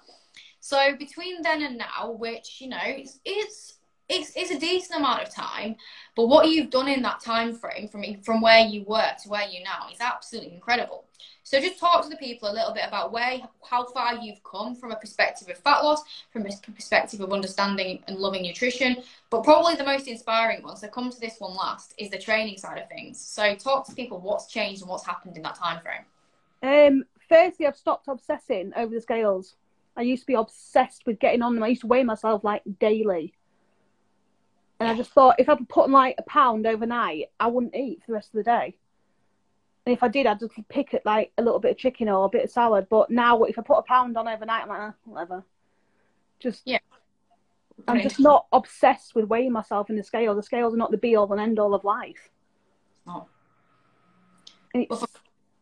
So 0.61 0.97
between 0.97 1.41
then 1.43 1.63
and 1.63 1.79
now, 1.79 2.11
which 2.11 2.61
you 2.61 2.69
know 2.69 2.79
is 2.85 3.21
it's 3.25 3.78
it's, 4.09 4.33
it's 4.35 4.51
a 4.51 4.59
decent 4.59 5.01
amount 5.01 5.23
of 5.23 5.35
time, 5.35 5.77
but 6.17 6.27
what 6.27 6.49
you've 6.49 6.71
done 6.71 6.89
in 6.89 7.03
that 7.03 7.21
time 7.21 7.55
frame 7.55 7.89
from 7.89 8.05
from 8.23 8.41
where 8.41 8.61
you 8.61 8.83
were 8.87 9.11
to 9.23 9.29
where 9.29 9.47
you 9.47 9.63
now 9.63 9.89
is 9.93 10.01
absolutely 10.01 10.55
incredible. 10.55 11.05
So 11.43 11.59
just 11.61 11.79
talk 11.79 12.03
to 12.03 12.11
the 12.11 12.17
people 12.17 12.51
a 12.51 12.53
little 12.53 12.75
bit 12.75 12.85
about 12.87 13.11
where 13.11 13.41
how 13.63 13.87
far 13.87 14.17
you've 14.17 14.43
come 14.45 14.75
from 14.75 14.93
a 14.93 14.97
perspective 14.97 15.49
of 15.49 15.57
fat 15.59 15.83
loss, 15.83 16.03
from 16.31 16.47
a 16.47 16.51
perspective 16.75 17.21
of 17.21 17.33
understanding 17.33 18.03
and 18.07 18.19
loving 18.19 18.43
nutrition, 18.43 18.99
but 19.31 19.45
probably 19.45 19.75
the 19.75 19.85
most 19.85 20.09
inspiring 20.09 20.63
one. 20.63 20.77
So 20.77 20.89
come 20.89 21.11
to 21.11 21.21
this 21.21 21.37
one 21.39 21.55
last 21.55 21.95
is 21.97 22.11
the 22.11 22.19
training 22.19 22.59
side 22.59 22.79
of 22.79 22.89
things. 22.89 23.19
So 23.19 23.55
talk 23.55 23.87
to 23.87 23.95
people 23.95 24.21
what's 24.21 24.47
changed 24.47 24.83
and 24.83 24.91
what's 24.91 25.07
happened 25.07 25.37
in 25.37 25.43
that 25.43 25.55
time 25.55 25.81
frame. 25.81 26.05
Um, 26.63 27.05
firstly, 27.29 27.67
I've 27.67 27.77
stopped 27.77 28.09
obsessing 28.09 28.73
over 28.77 28.95
the 28.95 29.01
scales. 29.01 29.55
I 29.97 30.03
used 30.03 30.25
to 30.25 30.27
be 30.27 30.35
obsessed 30.35 31.07
with 31.07 31.19
getting 31.19 31.41
on 31.43 31.55
them. 31.55 31.65
I 31.65 31.69
used 31.69 31.81
to 31.81 31.87
weigh 31.87 32.05
myself 32.05 32.45
like 32.45 32.63
daily. 32.79 33.35
And 34.81 34.89
I 34.89 34.95
just 34.95 35.11
thought 35.11 35.37
if 35.39 35.49
I 35.49 35.57
put 35.69 35.85
on 35.85 35.93
like 35.93 36.15
a 36.19 36.23
pound 36.23 36.67
overnight, 36.67 37.27
I 37.41 37.49
wouldn't 37.49 37.75
eat 37.75 38.01
for 38.01 38.09
the 38.09 38.15
rest 38.15 38.29
of 38.29 38.39
the 38.39 38.45
day. 38.45 38.77
And 39.87 39.97
if 39.97 40.03
I 40.03 40.09
did, 40.09 40.27
I'd 40.27 40.39
just 40.39 40.55
pick 40.69 40.95
it 40.95 41.03
like 41.05 41.33
a 41.39 41.43
little 41.43 41.59
bit 41.59 41.73
of 41.73 41.79
chicken 41.79 42.09
or 42.09 42.27
a 42.27 42.29
bit 42.29 42.45
of 42.45 42.51
salad. 42.51 42.87
But 42.91 43.11
now, 43.11 43.43
if 43.45 43.59
I 43.59 43.63
put 43.63 43.79
a 43.79 43.83
pound 43.83 44.17
on 44.17 44.29
overnight, 44.29 44.63
I'm 44.63 44.69
like, 44.69 44.81
eh, 44.81 44.93
whatever. 45.05 45.45
Just 46.41 46.63
yeah. 46.65 46.79
I'm 47.87 48.01
just 48.01 48.21
not 48.21 48.47
obsessed 48.53 49.15
with 49.15 49.27
weighing 49.27 49.53
myself 49.53 49.89
in 49.89 49.97
the 49.97 50.03
scale. 50.03 50.35
The 50.35 50.43
scales 50.43 50.75
are 50.75 50.77
not 50.77 50.91
the 50.91 50.99
be 50.99 51.17
all 51.17 51.31
and 51.33 51.41
end 51.41 51.59
all 51.59 51.75
of 51.75 51.85
life. 51.85 52.29
Oh. 53.07 53.27
Well, 54.75 55.09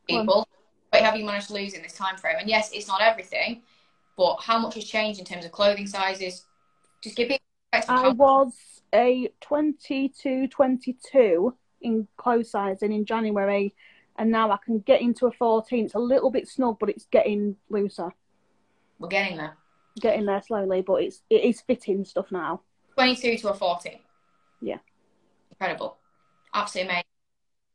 people, 0.09 0.49
what 0.91 1.03
have 1.03 1.17
you 1.17 1.25
managed 1.25 1.49
to 1.49 1.55
lose 1.55 1.75
in 1.75 1.83
this 1.83 1.93
time 1.93 2.17
frame? 2.17 2.37
And 2.41 2.49
yes, 2.49 2.71
it's 2.73 2.89
not 2.89 3.01
everything, 3.01 3.63
but 4.17 4.37
how 4.37 4.59
much 4.59 4.75
has 4.75 4.85
changed 4.85 5.21
in 5.21 5.25
terms 5.25 5.45
of 5.45 5.53
clothing 5.53 5.87
sizes? 5.87 6.45
Just 7.03 7.17
give 7.17 7.29
me. 7.29 7.39
I 7.73 8.09
was 8.09 8.76
a 8.97 9.29
22, 9.41 10.49
22 10.49 11.55
in 11.83 12.09
clothes 12.17 12.51
sizing 12.51 12.93
in 12.93 13.05
January, 13.05 13.75
and 14.19 14.31
now 14.31 14.51
I 14.51 14.59
can 14.65 14.81
get 14.81 15.01
into 15.01 15.27
a 15.27 15.33
14. 15.33 15.85
It's 15.85 15.95
a 15.95 15.99
little 15.99 16.31
bit 16.31 16.49
snug, 16.49 16.79
but 16.81 16.89
it's 16.89 17.07
getting 17.07 17.57
looser. 17.69 18.13
We're 18.99 19.09
getting 19.09 19.37
there. 19.37 19.57
Getting 20.01 20.27
there 20.27 20.43
slowly, 20.43 20.83
but 20.83 21.03
it's 21.03 21.23
it 21.31 21.45
is 21.45 21.61
fitting 21.61 22.05
stuff 22.05 22.33
now. 22.33 22.63
22 22.95 23.39
to 23.39 23.51
a 23.51 23.55
14. 23.55 23.99
Yeah. 24.61 24.79
Incredible. 25.51 25.99
Absolutely 26.55 26.91
amazing. 26.91 27.05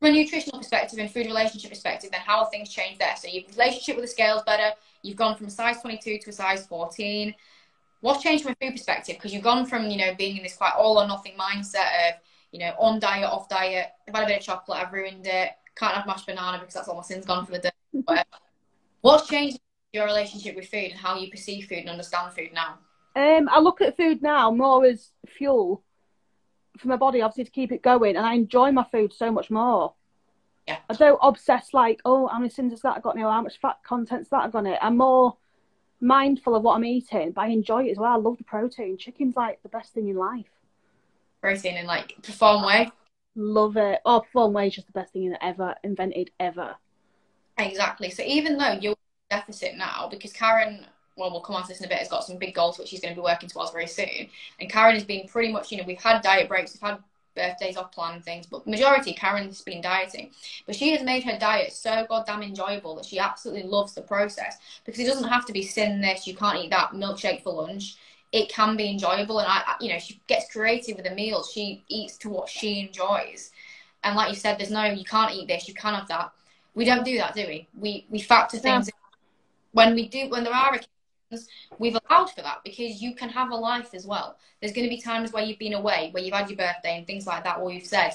From 0.00 0.08
a 0.08 0.12
nutritional 0.12 0.58
perspective 0.58 0.98
and 0.98 1.10
food 1.10 1.26
relationship 1.26 1.70
perspective, 1.70 2.10
then 2.10 2.20
how 2.20 2.40
have 2.40 2.50
things 2.50 2.68
changed 2.68 3.00
there? 3.00 3.14
So 3.16 3.28
your 3.28 3.44
relationship 3.56 3.96
with 3.96 4.04
the 4.04 4.10
scales 4.10 4.42
better, 4.44 4.74
You've 5.02 5.16
gone 5.16 5.36
from 5.36 5.48
a 5.48 5.50
size 5.50 5.80
22 5.80 6.18
to 6.18 6.30
a 6.30 6.32
size 6.32 6.66
14. 6.66 7.34
What's 8.02 8.22
changed 8.22 8.42
from 8.42 8.52
a 8.52 8.64
food 8.64 8.72
perspective? 8.72 9.16
Because 9.16 9.32
you've 9.32 9.44
gone 9.44 9.64
from, 9.64 9.88
you 9.88 9.96
know, 9.96 10.12
being 10.14 10.36
in 10.36 10.42
this 10.42 10.56
quite 10.56 10.74
all 10.76 10.98
or 10.98 11.06
nothing 11.06 11.34
mindset 11.38 12.08
of, 12.08 12.14
you 12.50 12.58
know, 12.58 12.74
on 12.78 12.98
diet, 12.98 13.24
off 13.24 13.48
diet. 13.48 13.86
I've 14.08 14.14
had 14.14 14.24
a 14.24 14.26
bit 14.26 14.40
of 14.40 14.44
chocolate, 14.44 14.78
I've 14.84 14.92
ruined 14.92 15.24
it. 15.24 15.50
Can't 15.76 15.94
have 15.94 16.06
mashed 16.06 16.26
banana 16.26 16.58
because 16.58 16.74
that's 16.74 16.88
all 16.88 16.96
my 16.96 17.02
sins 17.02 17.24
gone 17.24 17.46
for 17.46 17.52
the 17.52 17.60
day. 17.60 17.70
What's 19.02 19.28
changed 19.28 19.60
your 19.92 20.04
relationship 20.06 20.56
with 20.56 20.68
food 20.68 20.90
and 20.90 20.98
how 20.98 21.16
you 21.16 21.30
perceive 21.30 21.66
food 21.66 21.78
and 21.78 21.90
understand 21.90 22.32
food 22.32 22.50
now? 22.52 22.78
Um, 23.14 23.48
I 23.48 23.60
look 23.60 23.80
at 23.80 23.96
food 23.96 24.20
now 24.20 24.50
more 24.50 24.84
as 24.84 25.10
fuel 25.28 25.84
for 26.78 26.88
my 26.88 26.96
body, 26.96 27.22
obviously, 27.22 27.44
to 27.44 27.50
keep 27.50 27.70
it 27.70 27.82
going, 27.82 28.16
and 28.16 28.26
I 28.26 28.34
enjoy 28.34 28.72
my 28.72 28.84
food 28.90 29.12
so 29.12 29.30
much 29.30 29.48
more. 29.48 29.94
Yeah. 30.66 30.78
I 30.88 30.94
don't 30.94 31.18
obsess 31.22 31.68
like, 31.72 32.00
oh, 32.04 32.26
how 32.26 32.38
many 32.38 32.50
sins 32.50 32.72
has 32.72 32.80
that 32.80 32.96
I 32.96 33.00
got 33.00 33.16
now? 33.16 33.30
How 33.30 33.42
much 33.42 33.60
fat 33.60 33.78
content's 33.84 34.30
that 34.30 34.44
I 34.44 34.48
got 34.48 34.66
it? 34.66 34.78
I'm 34.80 34.96
more 34.96 35.36
mindful 36.02 36.54
of 36.54 36.62
what 36.62 36.74
I'm 36.74 36.84
eating, 36.84 37.32
but 37.32 37.42
I 37.42 37.48
enjoy 37.48 37.84
it 37.86 37.92
as 37.92 37.98
well. 37.98 38.12
I 38.12 38.16
love 38.16 38.36
the 38.36 38.44
protein. 38.44 38.98
Chicken's 38.98 39.36
like 39.36 39.62
the 39.62 39.68
best 39.68 39.94
thing 39.94 40.08
in 40.08 40.16
life. 40.16 40.50
Protein 41.40 41.76
in 41.76 41.86
like 41.86 42.16
perform 42.22 42.66
whey. 42.66 42.90
Love 43.34 43.76
it. 43.76 44.00
Oh, 44.04 44.20
perform 44.20 44.52
whey 44.52 44.66
is 44.66 44.74
just 44.74 44.88
the 44.88 44.92
best 44.92 45.12
thing 45.12 45.34
ever 45.40 45.74
invented 45.82 46.30
ever. 46.38 46.74
Exactly. 47.56 48.10
So 48.10 48.22
even 48.24 48.58
though 48.58 48.72
you're 48.72 48.96
deficit 49.30 49.76
now, 49.76 50.08
because 50.10 50.32
Karen, 50.32 50.84
well, 51.16 51.30
we'll 51.30 51.40
come 51.40 51.56
on 51.56 51.62
to 51.62 51.68
this 51.68 51.78
in 51.78 51.86
a 51.86 51.88
bit, 51.88 51.98
has 51.98 52.08
got 52.08 52.24
some 52.24 52.36
big 52.36 52.54
goals 52.54 52.78
which 52.78 52.88
she's 52.88 53.00
going 53.00 53.14
to 53.14 53.20
be 53.20 53.24
working 53.24 53.48
towards 53.48 53.70
very 53.70 53.86
soon. 53.86 54.28
And 54.60 54.70
Karen 54.70 54.94
has 54.94 55.04
been 55.04 55.26
pretty 55.26 55.52
much, 55.52 55.70
you 55.70 55.78
know, 55.78 55.84
we've 55.86 56.00
had 56.00 56.22
diet 56.22 56.48
breaks, 56.48 56.74
we've 56.74 56.90
had 56.90 56.98
birthdays 57.34 57.76
off 57.76 57.92
plan 57.92 58.14
and 58.14 58.24
things, 58.24 58.46
but 58.46 58.66
majority 58.66 59.12
Karen's 59.12 59.60
been 59.62 59.80
dieting. 59.80 60.30
But 60.66 60.76
she 60.76 60.92
has 60.92 61.02
made 61.02 61.24
her 61.24 61.38
diet 61.38 61.72
so 61.72 62.06
goddamn 62.08 62.42
enjoyable 62.42 62.94
that 62.96 63.06
she 63.06 63.18
absolutely 63.18 63.64
loves 63.64 63.94
the 63.94 64.02
process 64.02 64.58
because 64.84 65.00
it 65.00 65.06
doesn't 65.06 65.28
have 65.28 65.46
to 65.46 65.52
be 65.52 65.62
sin 65.62 66.00
this, 66.00 66.26
you 66.26 66.34
can't 66.34 66.58
eat 66.58 66.70
that 66.70 66.90
milkshake 66.92 67.42
for 67.42 67.52
lunch. 67.52 67.96
It 68.32 68.48
can 68.48 68.76
be 68.76 68.90
enjoyable, 68.90 69.40
and 69.40 69.48
I, 69.48 69.74
you 69.78 69.90
know, 69.92 69.98
she 69.98 70.20
gets 70.26 70.50
creative 70.50 70.96
with 70.96 71.04
the 71.04 71.14
meals. 71.14 71.50
She 71.52 71.84
eats 71.88 72.16
to 72.18 72.30
what 72.30 72.48
she 72.48 72.80
enjoys, 72.80 73.50
and 74.04 74.16
like 74.16 74.30
you 74.30 74.36
said, 74.36 74.58
there's 74.58 74.70
no 74.70 74.84
you 74.84 75.04
can't 75.04 75.34
eat 75.34 75.48
this, 75.48 75.68
you 75.68 75.74
can't 75.74 75.96
have 75.96 76.08
that. 76.08 76.32
We 76.74 76.86
don't 76.86 77.04
do 77.04 77.18
that, 77.18 77.34
do 77.34 77.46
we? 77.46 77.68
We 77.78 78.06
we 78.08 78.20
factor 78.20 78.58
things 78.58 78.88
when 79.72 79.94
we 79.94 80.08
do 80.08 80.28
when 80.30 80.44
there 80.44 80.54
are 80.54 80.78
we've 81.78 81.96
allowed 82.08 82.30
for 82.30 82.42
that 82.42 82.58
because 82.64 83.02
you 83.02 83.14
can 83.14 83.28
have 83.28 83.50
a 83.50 83.54
life 83.54 83.94
as 83.94 84.06
well. 84.06 84.36
There's 84.60 84.72
going 84.72 84.88
to 84.88 84.94
be 84.94 85.00
times 85.00 85.32
where 85.32 85.42
you've 85.42 85.58
been 85.58 85.74
away, 85.74 86.10
where 86.12 86.22
you've 86.22 86.34
had 86.34 86.48
your 86.48 86.56
birthday 86.56 86.96
and 86.98 87.06
things 87.06 87.26
like 87.26 87.44
that, 87.44 87.58
or 87.58 87.72
you've 87.72 87.86
said, 87.86 88.14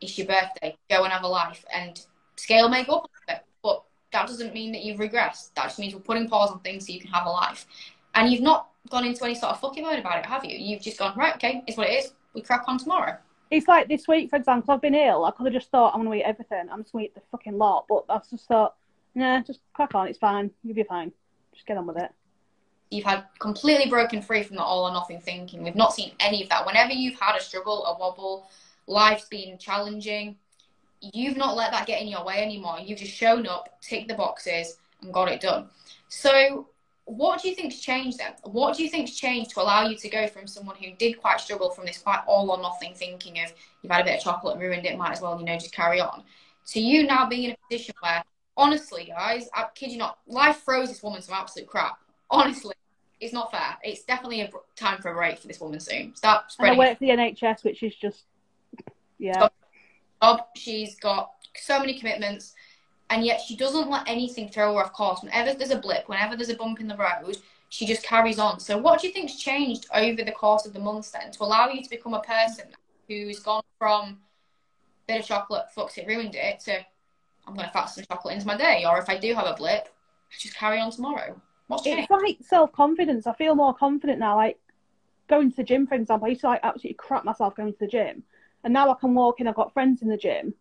it's 0.00 0.16
your 0.16 0.26
birthday, 0.26 0.76
go 0.88 1.02
and 1.04 1.12
have 1.12 1.24
a 1.24 1.28
life. 1.28 1.64
And 1.74 2.00
scale 2.36 2.68
may 2.68 2.84
go 2.84 2.98
up 2.98 3.10
a 3.28 3.32
bit, 3.32 3.44
but 3.62 3.82
that 4.12 4.26
doesn't 4.26 4.54
mean 4.54 4.72
that 4.72 4.84
you've 4.84 4.98
regressed. 4.98 5.54
That 5.54 5.64
just 5.64 5.78
means 5.78 5.94
we're 5.94 6.00
putting 6.00 6.28
pause 6.28 6.50
on 6.50 6.60
things 6.60 6.86
so 6.86 6.92
you 6.92 7.00
can 7.00 7.10
have 7.10 7.26
a 7.26 7.30
life. 7.30 7.66
And 8.14 8.30
you've 8.30 8.42
not 8.42 8.68
gone 8.90 9.04
into 9.04 9.24
any 9.24 9.34
sort 9.34 9.52
of 9.52 9.60
fucking 9.60 9.82
mode 9.82 9.98
about 9.98 10.18
it, 10.18 10.26
have 10.26 10.44
you? 10.44 10.56
You've 10.56 10.82
just 10.82 10.98
gone, 10.98 11.16
right, 11.16 11.34
okay, 11.34 11.62
it's 11.66 11.76
what 11.76 11.88
it 11.88 12.04
is. 12.04 12.12
We 12.34 12.42
crack 12.42 12.64
on 12.66 12.78
tomorrow. 12.78 13.16
It's 13.50 13.66
like 13.66 13.88
this 13.88 14.06
week, 14.06 14.30
for 14.30 14.36
example, 14.36 14.74
I've 14.74 14.82
been 14.82 14.94
ill. 14.94 15.24
I 15.24 15.30
could 15.30 15.46
have 15.46 15.54
just 15.54 15.70
thought 15.70 15.94
I'm 15.94 16.04
going 16.04 16.18
to 16.18 16.24
eat 16.24 16.28
everything. 16.28 16.68
I'm 16.70 16.82
just 16.82 16.92
going 16.92 17.06
to 17.06 17.10
eat 17.10 17.14
the 17.14 17.22
fucking 17.30 17.56
lot. 17.56 17.86
But 17.88 18.04
I've 18.08 18.28
just 18.28 18.46
thought, 18.46 18.74
nah, 19.14 19.40
just 19.40 19.60
crack 19.72 19.94
on. 19.94 20.06
It's 20.06 20.18
fine. 20.18 20.50
You'll 20.62 20.76
be 20.76 20.82
fine. 20.82 21.12
Just 21.54 21.66
get 21.66 21.78
on 21.78 21.86
with 21.86 21.96
it. 21.96 22.10
You've 22.90 23.04
had 23.04 23.24
completely 23.38 23.90
broken 23.90 24.22
free 24.22 24.42
from 24.42 24.56
the 24.56 24.62
all 24.62 24.88
or 24.88 24.92
nothing 24.92 25.20
thinking. 25.20 25.62
We've 25.62 25.74
not 25.74 25.92
seen 25.92 26.12
any 26.20 26.42
of 26.42 26.48
that. 26.48 26.66
Whenever 26.66 26.92
you've 26.92 27.18
had 27.20 27.36
a 27.36 27.40
struggle, 27.40 27.84
a 27.84 27.98
wobble, 27.98 28.48
life's 28.86 29.26
been 29.26 29.58
challenging, 29.58 30.36
you've 31.00 31.36
not 31.36 31.56
let 31.56 31.70
that 31.72 31.86
get 31.86 32.00
in 32.00 32.08
your 32.08 32.24
way 32.24 32.42
anymore. 32.42 32.78
You've 32.82 32.98
just 32.98 33.12
shown 33.12 33.46
up, 33.46 33.80
ticked 33.80 34.08
the 34.08 34.14
boxes, 34.14 34.78
and 35.02 35.12
got 35.12 35.28
it 35.28 35.40
done. 35.40 35.68
So 36.08 36.68
what 37.04 37.40
do 37.40 37.48
you 37.48 37.54
think's 37.54 37.80
changed 37.80 38.18
then? 38.18 38.32
What 38.44 38.76
do 38.76 38.82
you 38.82 38.90
think's 38.90 39.16
changed 39.16 39.50
to 39.52 39.62
allow 39.62 39.88
you 39.88 39.96
to 39.96 40.08
go 40.08 40.26
from 40.26 40.46
someone 40.46 40.76
who 40.76 40.92
did 40.98 41.20
quite 41.20 41.40
struggle 41.40 41.70
from 41.70 41.86
this 41.86 41.98
quite 41.98 42.20
all 42.26 42.50
or 42.50 42.60
nothing 42.60 42.92
thinking 42.94 43.38
of 43.42 43.52
you've 43.82 43.90
had 43.90 44.02
a 44.02 44.04
bit 44.04 44.18
of 44.18 44.22
chocolate 44.22 44.54
and 44.54 44.62
ruined 44.62 44.84
it, 44.84 44.98
might 44.98 45.12
as 45.12 45.22
well, 45.22 45.38
you 45.38 45.44
know, 45.46 45.54
just 45.58 45.72
carry 45.72 46.00
on, 46.00 46.22
to 46.66 46.80
you 46.80 47.04
now 47.04 47.26
being 47.26 47.44
in 47.44 47.50
a 47.52 47.56
position 47.70 47.94
where, 48.00 48.22
honestly, 48.56 49.06
guys, 49.06 49.48
I 49.54 49.66
kid 49.74 49.90
you 49.90 49.98
not, 49.98 50.18
life 50.26 50.62
throws 50.64 50.88
this 50.88 51.02
woman 51.02 51.22
some 51.22 51.34
absolute 51.34 51.68
crap. 51.68 51.98
Honestly, 52.30 52.74
it's 53.20 53.32
not 53.32 53.50
fair. 53.50 53.76
It's 53.82 54.04
definitely 54.04 54.42
a 54.42 54.50
time 54.76 55.00
for 55.00 55.10
a 55.10 55.14
break 55.14 55.38
for 55.38 55.48
this 55.48 55.60
woman 55.60 55.80
soon. 55.80 56.14
Stop 56.14 56.50
spreading. 56.50 56.78
And 56.78 56.82
I 56.82 56.88
work 56.90 56.98
for 56.98 57.04
the 57.04 57.10
NHS, 57.10 57.64
which 57.64 57.82
is 57.82 57.94
just, 57.94 58.24
yeah. 59.18 59.48
Job. 60.20 60.40
She's 60.56 60.96
got 60.96 61.32
so 61.56 61.78
many 61.78 61.98
commitments 61.98 62.54
and 63.10 63.24
yet 63.24 63.40
she 63.40 63.56
doesn't 63.56 63.88
let 63.88 64.08
anything 64.08 64.48
throw 64.48 64.74
her 64.74 64.82
off 64.82 64.92
course. 64.92 65.22
Whenever 65.22 65.54
there's 65.54 65.70
a 65.70 65.78
blip, 65.78 66.08
whenever 66.08 66.36
there's 66.36 66.50
a 66.50 66.56
bump 66.56 66.80
in 66.80 66.88
the 66.88 66.96
road, 66.96 67.38
she 67.68 67.86
just 67.86 68.02
carries 68.02 68.38
on. 68.38 68.60
So, 68.60 68.78
what 68.78 69.00
do 69.00 69.06
you 69.06 69.12
think's 69.12 69.38
changed 69.38 69.86
over 69.94 70.22
the 70.22 70.32
course 70.32 70.66
of 70.66 70.72
the 70.72 70.80
months 70.80 71.10
then 71.10 71.30
to 71.32 71.42
allow 71.42 71.68
you 71.68 71.82
to 71.82 71.90
become 71.90 72.14
a 72.14 72.20
person 72.20 72.66
who's 73.08 73.40
gone 73.40 73.62
from 73.78 74.18
bit 75.06 75.20
of 75.20 75.26
chocolate, 75.26 75.70
fucked 75.74 75.98
it, 75.98 76.06
ruined 76.06 76.34
it, 76.34 76.60
to 76.60 76.84
I'm 77.46 77.54
going 77.54 77.66
to 77.66 77.72
fat 77.72 77.86
some 77.86 78.04
chocolate 78.04 78.34
into 78.34 78.46
my 78.46 78.56
day, 78.56 78.84
or 78.86 78.98
if 78.98 79.08
I 79.08 79.16
do 79.16 79.34
have 79.34 79.46
a 79.46 79.54
blip, 79.54 79.88
I 80.30 80.34
just 80.38 80.54
carry 80.54 80.80
on 80.80 80.90
tomorrow. 80.90 81.40
What's? 81.68 81.86
It's 81.86 82.10
like 82.10 82.38
self 82.40 82.72
confidence. 82.72 83.26
I 83.26 83.34
feel 83.34 83.54
more 83.54 83.74
confident 83.74 84.18
now. 84.18 84.36
Like 84.36 84.58
going 85.28 85.50
to 85.50 85.56
the 85.56 85.64
gym, 85.64 85.86
for 85.86 85.94
example, 85.94 86.26
I 86.26 86.30
used 86.30 86.40
to 86.42 86.48
like 86.48 86.60
absolutely 86.62 86.94
crap 86.94 87.24
myself 87.24 87.54
going 87.54 87.72
to 87.72 87.78
the 87.78 87.86
gym, 87.86 88.24
and 88.64 88.72
now 88.72 88.90
I 88.90 88.94
can 88.98 89.14
walk 89.14 89.40
in. 89.40 89.46
I've 89.46 89.54
got 89.54 89.72
friends 89.72 90.02
in 90.02 90.08
the 90.08 90.16
gym 90.16 90.54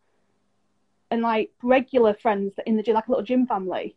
and 1.10 1.22
like 1.22 1.52
regular 1.64 2.14
friends 2.14 2.56
in 2.66 2.76
the 2.76 2.84
gym, 2.84 2.96
like 2.96 3.08
a 3.08 3.12
little 3.12 3.24
gym 3.24 3.48
family. 3.48 3.96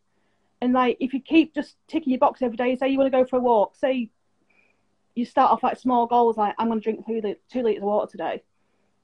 And 0.61 0.73
like 0.73 0.97
if 1.01 1.13
you 1.13 1.21
keep 1.21 1.55
just 1.55 1.77
ticking 1.89 2.11
your 2.11 2.19
box 2.19 2.43
every 2.43 2.57
day, 2.57 2.77
say 2.77 2.89
you 2.89 2.99
want 2.99 3.13
to 3.13 3.19
go 3.19 3.25
for 3.25 3.37
a 3.37 3.41
walk, 3.41 3.77
say 3.77 4.11
you 5.15 5.25
start 5.25 5.51
off 5.51 5.63
like 5.63 5.79
small 5.79 6.07
goals, 6.07 6.37
like 6.37 6.55
I'm 6.59 6.69
going 6.69 6.81
to 6.81 6.85
drink 6.85 7.07
two, 7.07 7.37
two 7.51 7.63
liters 7.63 7.83
of 7.83 7.87
water 7.87 8.11
today. 8.11 8.43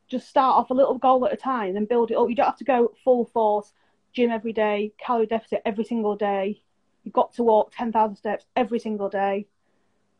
Just 0.08 0.28
start 0.28 0.56
off 0.56 0.70
a 0.70 0.74
little 0.74 0.98
goal 0.98 1.26
at 1.26 1.32
a 1.32 1.36
time 1.36 1.76
and 1.76 1.88
build 1.88 2.10
it 2.10 2.16
up. 2.16 2.28
You 2.28 2.36
don't 2.36 2.46
have 2.46 2.58
to 2.58 2.64
go 2.64 2.92
full 3.02 3.24
force, 3.24 3.72
gym 4.12 4.30
every 4.30 4.52
day, 4.52 4.92
calorie 4.98 5.26
deficit 5.26 5.62
every 5.64 5.84
single 5.84 6.14
day. 6.14 6.62
You've 7.06 7.14
got 7.14 7.32
to 7.34 7.44
walk 7.44 7.72
10,000 7.72 8.16
steps 8.16 8.44
every 8.56 8.80
single 8.80 9.08
day. 9.08 9.46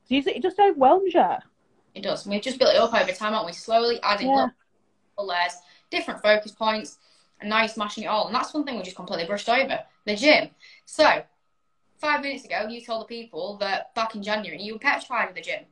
So 0.09 0.15
you, 0.15 0.23
it 0.25 0.41
just 0.41 0.61
overwhelms 0.61 1.13
you. 1.13 1.27
It 1.97 2.05
does. 2.05 2.25
We've 2.25 2.41
just 2.41 2.61
built 2.61 2.75
it 2.75 2.81
up 2.81 2.95
over 2.95 3.11
time, 3.11 3.35
aren't 3.35 3.47
we? 3.47 3.53
Slowly 3.53 3.99
adding 4.05 4.29
yeah. 4.29 4.49
layers, 5.19 5.57
different 5.91 6.23
focus 6.23 6.53
points 6.53 6.99
and 7.41 7.51
now 7.51 7.59
you're 7.59 7.69
smashing 7.69 8.05
it 8.05 8.07
all. 8.07 8.27
And 8.27 8.35
that's 8.35 8.55
one 8.55 8.65
thing 8.65 8.77
we 8.77 8.85
just 8.85 8.95
completely 8.95 9.27
brushed 9.27 9.49
over 9.49 9.81
the 10.05 10.15
gym. 10.15 10.51
So, 10.85 11.23
five 11.99 12.23
minutes 12.23 12.45
ago, 12.45 12.69
you 12.69 12.81
told 12.81 13.03
the 13.03 13.07
people 13.07 13.57
that 13.59 13.93
back 13.97 14.15
in 14.15 14.23
January 14.23 14.63
you 14.63 14.75
were 14.75 14.79
petrified 14.79 15.31
of 15.31 15.35
the 15.35 15.41
gym. 15.41 15.65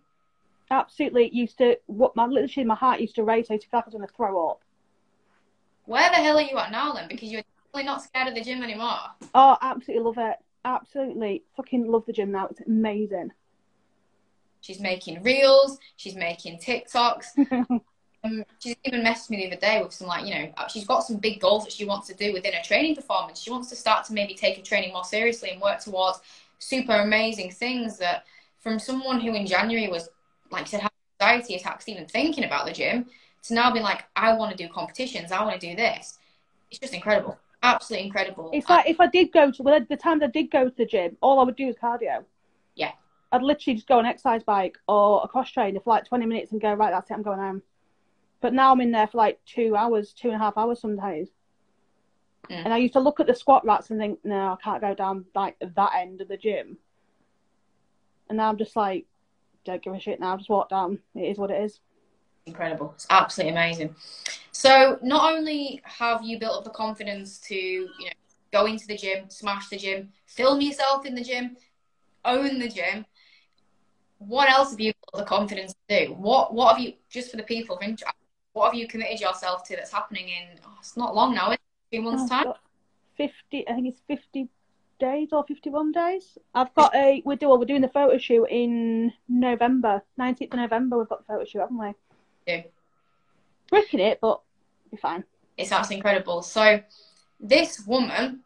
Absolutely, 0.71 1.26
it 1.26 1.33
used 1.33 1.59
to 1.59 1.78
what 1.87 2.16
my 2.16 2.26
literally 2.26 2.66
my 2.66 2.75
heart 2.75 3.00
used 3.00 3.14
to 3.16 3.23
race. 3.23 3.47
I 3.50 3.54
used 3.54 3.66
to 3.66 3.71
feel 3.71 3.78
like 3.78 3.85
I 3.85 3.88
was 3.90 3.94
going 3.94 4.09
to 4.09 4.14
throw 4.14 4.50
up. 4.50 4.62
Where 5.85 6.09
the 6.11 6.16
hell 6.16 6.38
are 6.38 6.42
you 6.42 6.59
at 6.59 6.73
now 6.73 6.92
then? 6.92 7.06
Because 7.09 7.30
you're 7.30 7.42
definitely 7.42 7.85
not 7.85 8.02
scared 8.02 8.28
of 8.28 8.35
the 8.35 8.40
gym 8.40 8.62
anymore. 8.62 8.99
Oh, 9.35 9.56
absolutely 9.61 10.04
love 10.04 10.18
it. 10.18 10.37
Absolutely 10.64 11.42
fucking 11.56 11.90
love 11.90 12.04
the 12.06 12.12
gym 12.12 12.33
now. 12.33 12.47
It's 12.47 12.61
amazing. 12.61 13.33
She's 14.61 14.80
making 14.80 15.23
reels. 15.23 15.78
She's 15.97 16.14
making 16.14 16.59
TikToks. 16.59 17.80
Um, 18.25 18.42
she's 18.59 18.75
even 18.85 19.02
messaged 19.02 19.28
me 19.28 19.37
the 19.37 19.49
other 19.49 19.61
day 19.61 19.83
with 19.83 19.92
some 19.92 20.09
like 20.09 20.25
you 20.26 20.35
know 20.35 20.52
uh, 20.56 20.66
she's 20.66 20.87
got 20.87 21.00
some 21.00 21.18
big 21.18 21.40
goals 21.40 21.64
that 21.64 21.73
she 21.75 21.85
wants 21.85 22.06
to 22.06 22.14
do 22.14 22.33
within 22.33 22.54
her 22.54 22.62
training 22.64 22.97
performance. 22.97 23.38
She 23.38 23.50
wants 23.50 23.68
to 23.68 23.76
start 23.76 24.06
to 24.06 24.14
maybe 24.14 24.35
take 24.35 24.56
her 24.56 24.62
training 24.62 24.94
more 24.94 25.04
seriously 25.04 25.50
and 25.50 25.61
work 25.61 25.80
towards 25.80 26.21
super 26.59 26.94
amazing 26.94 27.50
things 27.50 27.99
that 27.99 28.25
from 28.61 28.78
someone 28.78 29.21
who 29.21 29.35
in 29.35 29.47
January 29.47 29.88
was 29.88 30.09
like 30.50 30.62
you 30.62 30.68
said 30.68 30.80
had 30.80 30.90
anxiety 31.21 31.56
attacks 31.56 31.87
even 31.87 32.06
thinking 32.06 32.44
about 32.44 32.64
the 32.64 32.73
gym 32.73 33.04
to 33.42 33.52
now 33.52 33.71
being 33.71 33.85
like 33.85 34.04
I 34.16 34.33
want 34.33 34.56
to 34.56 34.56
do 34.56 34.73
competitions, 34.73 35.30
I 35.30 35.44
want 35.44 35.61
to 35.61 35.66
do 35.71 35.76
this. 35.76 36.18
It's 36.71 36.80
just 36.80 36.94
incredible, 36.94 37.38
absolutely 37.64 38.06
incredible. 38.06 38.50
It's 38.52 38.68
like 38.68 38.88
if 38.88 39.00
I 39.00 39.06
did 39.06 39.33
go 39.33 39.50
to 39.50 39.62
well, 39.62 39.80
the 39.88 39.97
times 39.97 40.23
I 40.23 40.28
did 40.28 40.50
go 40.50 40.68
to 40.68 40.76
the 40.76 40.87
gym, 40.87 41.16
all 41.21 41.40
I 41.40 41.44
would 41.44 41.56
do 41.56 41.68
is 41.68 41.76
cardio. 41.76 42.25
Yeah. 42.75 42.92
I'd 43.33 43.42
literally 43.42 43.75
just 43.75 43.88
go 43.88 43.99
on 43.99 44.06
exercise 44.06 44.42
bike 44.44 44.78
or 44.87 45.23
a 45.25 45.28
cross 45.28 45.50
trainer 45.50 45.80
for 45.80 45.90
like 45.90 46.04
20 46.04 46.26
minutes 46.26 46.52
and 46.52 46.61
go, 46.61 46.73
right, 46.75 46.90
that's 46.90 47.11
it, 47.11 47.14
I'm 47.14 47.23
going 47.23 47.40
home. 47.40 47.62
But 48.40 48.52
now 48.52 48.73
I'm 48.73 48.80
in 48.80 48.92
there 48.92 49.06
for 49.06 49.18
like 49.18 49.40
two 49.47 49.75
hours, 49.75 50.12
two 50.12 50.28
and 50.28 50.37
a 50.37 50.38
half 50.38 50.56
hours 50.56 50.80
sometimes. 50.80 51.30
Mm. 52.50 52.64
And 52.66 52.75
I 52.75 52.76
used 52.76 52.92
to 52.92 53.00
look 53.00 53.21
at 53.21 53.26
the 53.26 53.35
squat 53.35 53.64
racks 53.64 53.90
and 53.90 53.99
think, 53.99 54.21
no, 54.25 54.52
I 54.52 54.56
can't 54.62 54.80
go 54.80 54.94
down 54.94 55.25
like 55.35 55.56
that 55.61 55.92
end 55.97 56.21
of 56.21 56.28
the 56.28 56.37
gym. 56.37 56.78
And 58.28 58.37
now 58.38 58.49
I'm 58.49 58.59
just 58.59 58.76
like, 58.76 59.06
don't 59.64 59.83
give 59.83 59.94
a 59.94 60.00
shit 60.00 60.21
now, 60.21 60.37
just 60.37 60.50
walk 60.50 60.68
down. 60.68 60.99
It 61.14 61.23
is 61.23 61.38
what 61.38 61.50
it 61.50 61.62
is. 61.62 61.80
Incredible. 62.46 62.92
It's 62.94 63.06
absolutely 63.10 63.52
amazing. 63.52 63.94
So 64.52 64.98
not 65.02 65.32
only 65.32 65.80
have 65.84 66.22
you 66.22 66.38
built 66.38 66.58
up 66.58 66.64
the 66.64 66.70
confidence 66.70 67.38
to, 67.48 67.54
you 67.54 67.88
know, 67.88 68.10
go 68.52 68.66
into 68.66 68.86
the 68.86 68.96
gym, 68.96 69.28
smash 69.28 69.68
the 69.68 69.76
gym, 69.76 70.10
film 70.26 70.60
yourself 70.60 71.06
in 71.06 71.14
the 71.14 71.24
gym, 71.24 71.56
own 72.24 72.58
the 72.58 72.68
gym, 72.68 73.04
what 74.18 74.48
else 74.48 74.70
have 74.70 74.80
you 74.80 74.92
built 74.92 75.24
the 75.24 75.28
confidence 75.28 75.74
to 75.88 76.06
do? 76.06 76.12
What 76.14 76.54
what 76.54 76.76
have 76.76 76.84
you 76.84 76.94
just 77.10 77.30
for 77.30 77.36
the 77.36 77.42
people 77.42 77.78
what 78.54 78.66
have 78.66 78.74
you 78.74 78.86
committed 78.86 79.20
yourself 79.20 79.64
to 79.64 79.76
that's 79.76 79.92
happening 79.92 80.28
in, 80.28 80.58
oh, 80.64 80.76
it's 80.78 80.96
not 80.96 81.14
long 81.14 81.34
now, 81.34 81.50
it's 81.50 81.62
two 81.92 82.00
months' 82.00 82.30
time? 82.30 82.46
50, 83.16 83.68
I 83.68 83.72
think 83.74 83.88
it's 83.88 84.00
50 84.06 84.48
days 85.00 85.28
or 85.32 85.44
51 85.44 85.92
days. 85.92 86.38
I've 86.54 86.72
got 86.74 86.94
a, 86.94 87.20
we're, 87.24 87.36
doing, 87.36 87.58
we're 87.58 87.66
doing 87.66 87.82
the 87.82 87.88
photo 87.88 88.16
shoot 88.16 88.46
in 88.46 89.12
November, 89.28 90.02
19th 90.20 90.52
of 90.52 90.58
November, 90.58 90.98
we've 90.98 91.08
got 91.08 91.26
the 91.26 91.32
photo 91.32 91.44
shoot, 91.44 91.60
haven't 91.60 91.78
we? 91.78 91.92
Yeah. 92.46 92.62
Breaking 93.70 94.00
it, 94.00 94.18
but 94.20 94.40
you're 94.90 94.98
fine. 94.98 95.24
It's 95.56 95.72
absolutely 95.72 95.96
incredible. 95.96 96.42
So, 96.42 96.80
this 97.40 97.80
woman, 97.86 98.40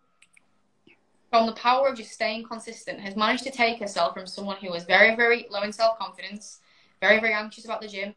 from 1.30 1.46
the 1.46 1.52
power 1.52 1.88
of 1.88 1.96
just 1.96 2.12
staying 2.12 2.44
consistent, 2.44 3.00
has 3.00 3.16
managed 3.16 3.44
to 3.44 3.50
take 3.50 3.78
herself 3.78 4.14
from 4.14 4.26
someone 4.26 4.56
who 4.56 4.70
was 4.70 4.84
very, 4.84 5.14
very 5.16 5.46
low 5.50 5.62
in 5.62 5.72
self 5.72 5.98
confidence, 5.98 6.60
very, 7.00 7.20
very 7.20 7.34
anxious 7.34 7.64
about 7.64 7.80
the 7.80 7.88
gym, 7.88 8.14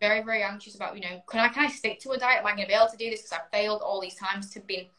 very, 0.00 0.22
very 0.22 0.42
anxious 0.42 0.74
about, 0.74 0.94
you 0.96 1.02
know, 1.02 1.22
can 1.28 1.40
I 1.40 1.48
can 1.48 1.64
I 1.64 1.68
stick 1.68 2.00
to 2.00 2.10
a 2.10 2.18
diet? 2.18 2.40
Am 2.40 2.46
I 2.46 2.50
going 2.50 2.62
to 2.62 2.68
be 2.68 2.74
able 2.74 2.88
to 2.88 2.96
do 2.96 3.10
this? 3.10 3.22
Because 3.22 3.38
I've 3.38 3.50
failed 3.50 3.82
all 3.82 4.00
these 4.00 4.14
times 4.14 4.50
to 4.50 4.60
be. 4.60 4.90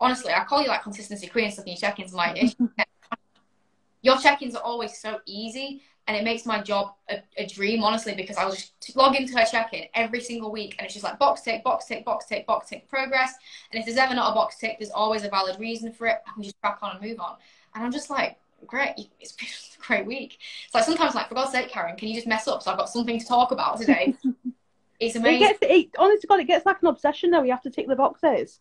Honestly, 0.00 0.32
I 0.32 0.42
call 0.44 0.60
you 0.60 0.68
like 0.68 0.82
consistency 0.82 1.28
queen 1.28 1.44
and 1.46 1.54
stuff 1.54 1.66
in 1.66 1.72
your 1.72 1.78
check-ins. 1.78 2.12
like 2.12 2.56
your 4.02 4.18
check-ins 4.18 4.56
are 4.56 4.62
always 4.62 4.98
so 4.98 5.20
easy, 5.24 5.82
and 6.06 6.16
it 6.16 6.24
makes 6.24 6.44
my 6.44 6.60
job 6.60 6.94
a, 7.08 7.22
a 7.38 7.46
dream, 7.46 7.82
honestly, 7.82 8.14
because 8.14 8.36
I'll 8.36 8.50
just 8.50 8.72
log 8.94 9.16
into 9.16 9.38
her 9.38 9.44
check-in 9.44 9.84
every 9.94 10.20
single 10.20 10.52
week, 10.52 10.76
and 10.78 10.84
it's 10.84 10.94
just 10.94 11.04
like 11.04 11.18
box 11.18 11.40
tick, 11.40 11.64
box 11.64 11.86
tick, 11.86 12.04
box 12.04 12.26
tick, 12.26 12.46
box 12.46 12.68
tick, 12.68 12.88
progress. 12.88 13.34
And 13.72 13.78
if 13.80 13.86
there's 13.86 13.96
ever 13.96 14.14
not 14.14 14.32
a 14.32 14.34
box 14.34 14.58
tick, 14.58 14.76
there's 14.78 14.90
always 14.90 15.24
a 15.24 15.30
valid 15.30 15.58
reason 15.58 15.92
for 15.92 16.06
it. 16.06 16.18
I 16.26 16.32
can 16.34 16.42
just 16.42 16.60
crack 16.60 16.78
on 16.82 16.96
and 16.96 17.04
move 17.04 17.20
on. 17.20 17.36
And 17.74 17.84
I'm 17.84 17.92
just 17.92 18.10
like, 18.10 18.38
great. 18.66 18.94
It's 19.20 19.32
been 19.32 19.48
a 19.82 19.86
great 19.86 20.06
week. 20.06 20.38
It's 20.66 20.74
like 20.74 20.84
sometimes, 20.84 21.14
like 21.14 21.28
for 21.28 21.34
God's 21.34 21.52
sake, 21.52 21.68
Karen, 21.68 21.96
can 21.96 22.08
you 22.08 22.14
just 22.14 22.26
mess 22.26 22.46
up 22.48 22.62
so 22.62 22.70
I've 22.70 22.78
got 22.78 22.90
something 22.90 23.18
to 23.18 23.26
talk 23.26 23.50
about 23.50 23.80
today? 23.80 24.14
it's 25.00 25.16
amazing. 25.16 25.42
It 25.42 25.60
gets, 25.60 25.72
it, 25.72 25.90
honestly, 25.98 26.26
God, 26.28 26.40
it 26.40 26.44
gets 26.44 26.66
like 26.66 26.82
an 26.82 26.88
obsession 26.88 27.30
though. 27.30 27.42
You 27.42 27.52
have 27.52 27.62
to 27.62 27.70
tick 27.70 27.88
the 27.88 27.96
boxes. 27.96 28.60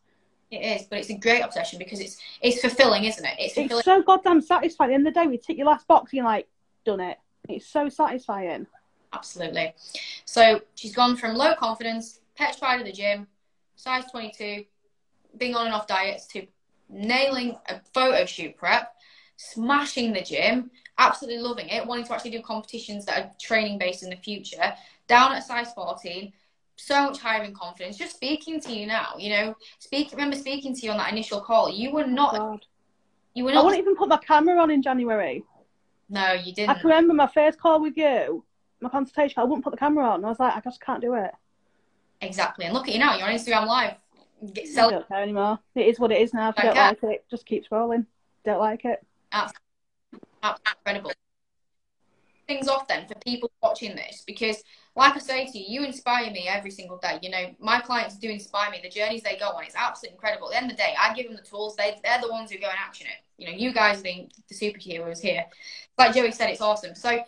It 0.50 0.82
is, 0.82 0.86
but 0.88 1.00
it's 1.00 1.10
a 1.10 1.18
great 1.18 1.42
obsession 1.42 1.80
because 1.80 2.00
it's 2.00 2.20
it's 2.40 2.62
fulfilling, 2.62 3.06
isn't 3.06 3.26
it? 3.26 3.34
It's, 3.40 3.58
it's 3.58 3.84
so 3.84 4.04
goddamn 4.04 4.40
satisfying. 4.40 4.88
At 4.88 4.90
the 4.90 4.94
end 4.94 5.08
of 5.08 5.14
the 5.14 5.20
day, 5.20 5.26
we 5.26 5.38
tick 5.40 5.58
your 5.58 5.66
last 5.66 5.88
box, 5.88 6.12
and 6.12 6.18
you're 6.18 6.26
like, 6.26 6.48
done 6.86 7.00
it. 7.00 7.18
It's 7.50 7.68
so 7.68 7.90
satisfying. 7.90 8.68
Absolutely. 9.14 9.74
So 10.26 10.62
she's 10.76 10.96
gone 10.96 11.16
from 11.16 11.36
low 11.36 11.56
confidence, 11.56 12.22
petrified 12.36 12.80
of 12.80 12.86
the 12.86 12.92
gym, 12.92 13.28
size 13.76 14.06
22, 14.10 14.66
being 15.38 15.56
on 15.56 15.66
and 15.66 15.76
off 15.76 15.88
diets, 15.88 16.26
to 16.28 16.48
nailing 16.90 17.58
a 17.70 17.80
photo 17.94 18.26
shoot 18.26 18.58
prep 18.58 18.94
smashing 19.38 20.14
the 20.14 20.22
gym, 20.22 20.72
absolutely 20.98 21.42
loving 21.42 21.68
it, 21.70 21.86
wanting 21.86 22.06
to 22.06 22.14
actually 22.14 22.32
do 22.32 22.42
competitions 22.42 23.06
that 23.06 23.20
are 23.20 23.32
training 23.40 23.78
based 23.78 24.04
in 24.04 24.10
the 24.10 24.16
future, 24.16 24.74
down 25.08 25.34
at 25.34 25.44
size 25.44 25.74
14, 25.74 26.32
so 26.76 27.06
much 27.06 27.20
higher 27.20 27.44
in 27.44 27.54
confidence. 27.54 27.98
Just 27.98 28.16
speaking 28.16 28.60
to 28.62 28.74
you 28.74 28.88
now, 28.88 29.14
you 29.18 29.30
know, 29.30 29.56
speak. 29.80 30.12
Remember 30.12 30.36
speaking 30.36 30.76
to 30.76 30.82
you 30.86 30.92
on 30.92 30.98
that 30.98 31.12
initial 31.12 31.40
call. 31.40 31.70
You 31.70 31.92
were 31.92 32.08
not. 32.08 32.36
Oh 32.40 32.60
you 33.36 33.44
were 33.44 33.52
not. 33.52 33.62
I 33.62 33.66
wouldn't 33.66 33.82
even 33.82 33.96
put 33.96 34.10
my 34.10 34.18
camera 34.18 34.60
on 34.60 34.72
in 34.72 34.82
January. 34.82 35.44
No, 36.10 36.34
you 36.34 36.54
didn't. 36.54 36.70
I 36.70 36.74
can 36.76 36.84
remember 36.84 37.14
my 37.14 37.28
first 37.28 37.60
call 37.60 37.82
with 37.82 37.98
you, 37.98 38.44
my 38.82 38.90
consultation. 38.90 39.40
I 39.40 39.44
wouldn't 39.44 39.64
put 39.64 39.72
the 39.72 39.78
camera 39.78 40.06
on. 40.08 40.16
And 40.16 40.26
I 40.26 40.30
was 40.30 40.40
like, 40.40 40.56
I 40.56 40.60
just 40.60 40.82
can't 40.82 41.02
do 41.02 41.14
it. 41.16 41.32
Exactly. 42.22 42.66
And 42.66 42.74
look 42.74 42.88
at 42.88 42.94
you 42.94 43.00
now, 43.00 43.16
you're 43.18 43.28
on 43.28 43.34
Instagram 43.34 43.68
Live. 43.68 43.96
Get 44.54 44.68
I 44.78 44.90
don't 44.90 45.08
care 45.08 45.22
anymore. 45.22 45.60
It 45.76 45.88
is 45.88 46.00
what 46.00 46.12
it 46.12 46.22
is 46.22 46.34
now. 46.34 46.50
If 46.50 46.56
don't, 46.56 46.66
don't 46.66 46.76
like 46.76 47.04
it, 47.04 47.26
just 47.30 47.46
keep 47.46 47.68
scrolling. 47.68 48.06
Don't 48.44 48.60
like 48.60 48.84
it. 48.84 49.06
That's, 49.32 49.54
that's 50.42 50.62
incredible. 50.78 51.14
Things 52.48 52.68
off 52.68 52.88
then 52.88 53.08
for 53.08 53.16
people 53.26 53.50
watching 53.62 53.96
this 53.96 54.24
because, 54.28 54.64
like 54.96 55.16
I 55.16 55.20
say 55.20 55.46
to 55.46 55.58
you, 55.58 55.82
you 55.82 55.88
inspire 55.88 56.30
me 56.30 56.48
every 56.48 56.72
single 56.72 56.98
day. 56.98 57.20
You 57.22 57.30
know, 57.30 57.56
my 57.60 57.80
clients 57.80 58.18
do 58.18 58.30
inspire 58.30 58.70
me. 58.70 58.80
The 58.84 58.90
journeys 58.90 59.24
they 59.24 59.38
go 59.38 59.48
on, 59.50 59.64
it's 59.64 59.76
absolutely 59.76 60.16
incredible. 60.16 60.48
At 60.48 60.52
the 60.52 60.58
end 60.58 60.72
of 60.72 60.78
the 60.78 60.84
day, 60.84 60.94
I 61.00 61.14
give 61.14 61.28
them 61.28 61.36
the 61.36 61.42
tools. 61.42 61.76
They, 61.76 61.98
they're 62.04 62.20
the 62.22 62.30
ones 62.30 62.52
who 62.52 62.60
go 62.60 62.68
and 62.68 62.78
action 62.78 63.08
it. 63.08 63.24
You 63.38 63.50
know, 63.50 63.58
you 63.58 63.74
guys 63.74 64.00
are 64.00 64.04
the, 64.04 64.30
superheroes 64.52 65.22
here. 65.22 65.46
Like 65.98 66.14
Joey 66.14 66.32
said, 66.32 66.50
it's 66.50 66.62
awesome. 66.62 66.96
So, 66.96 67.24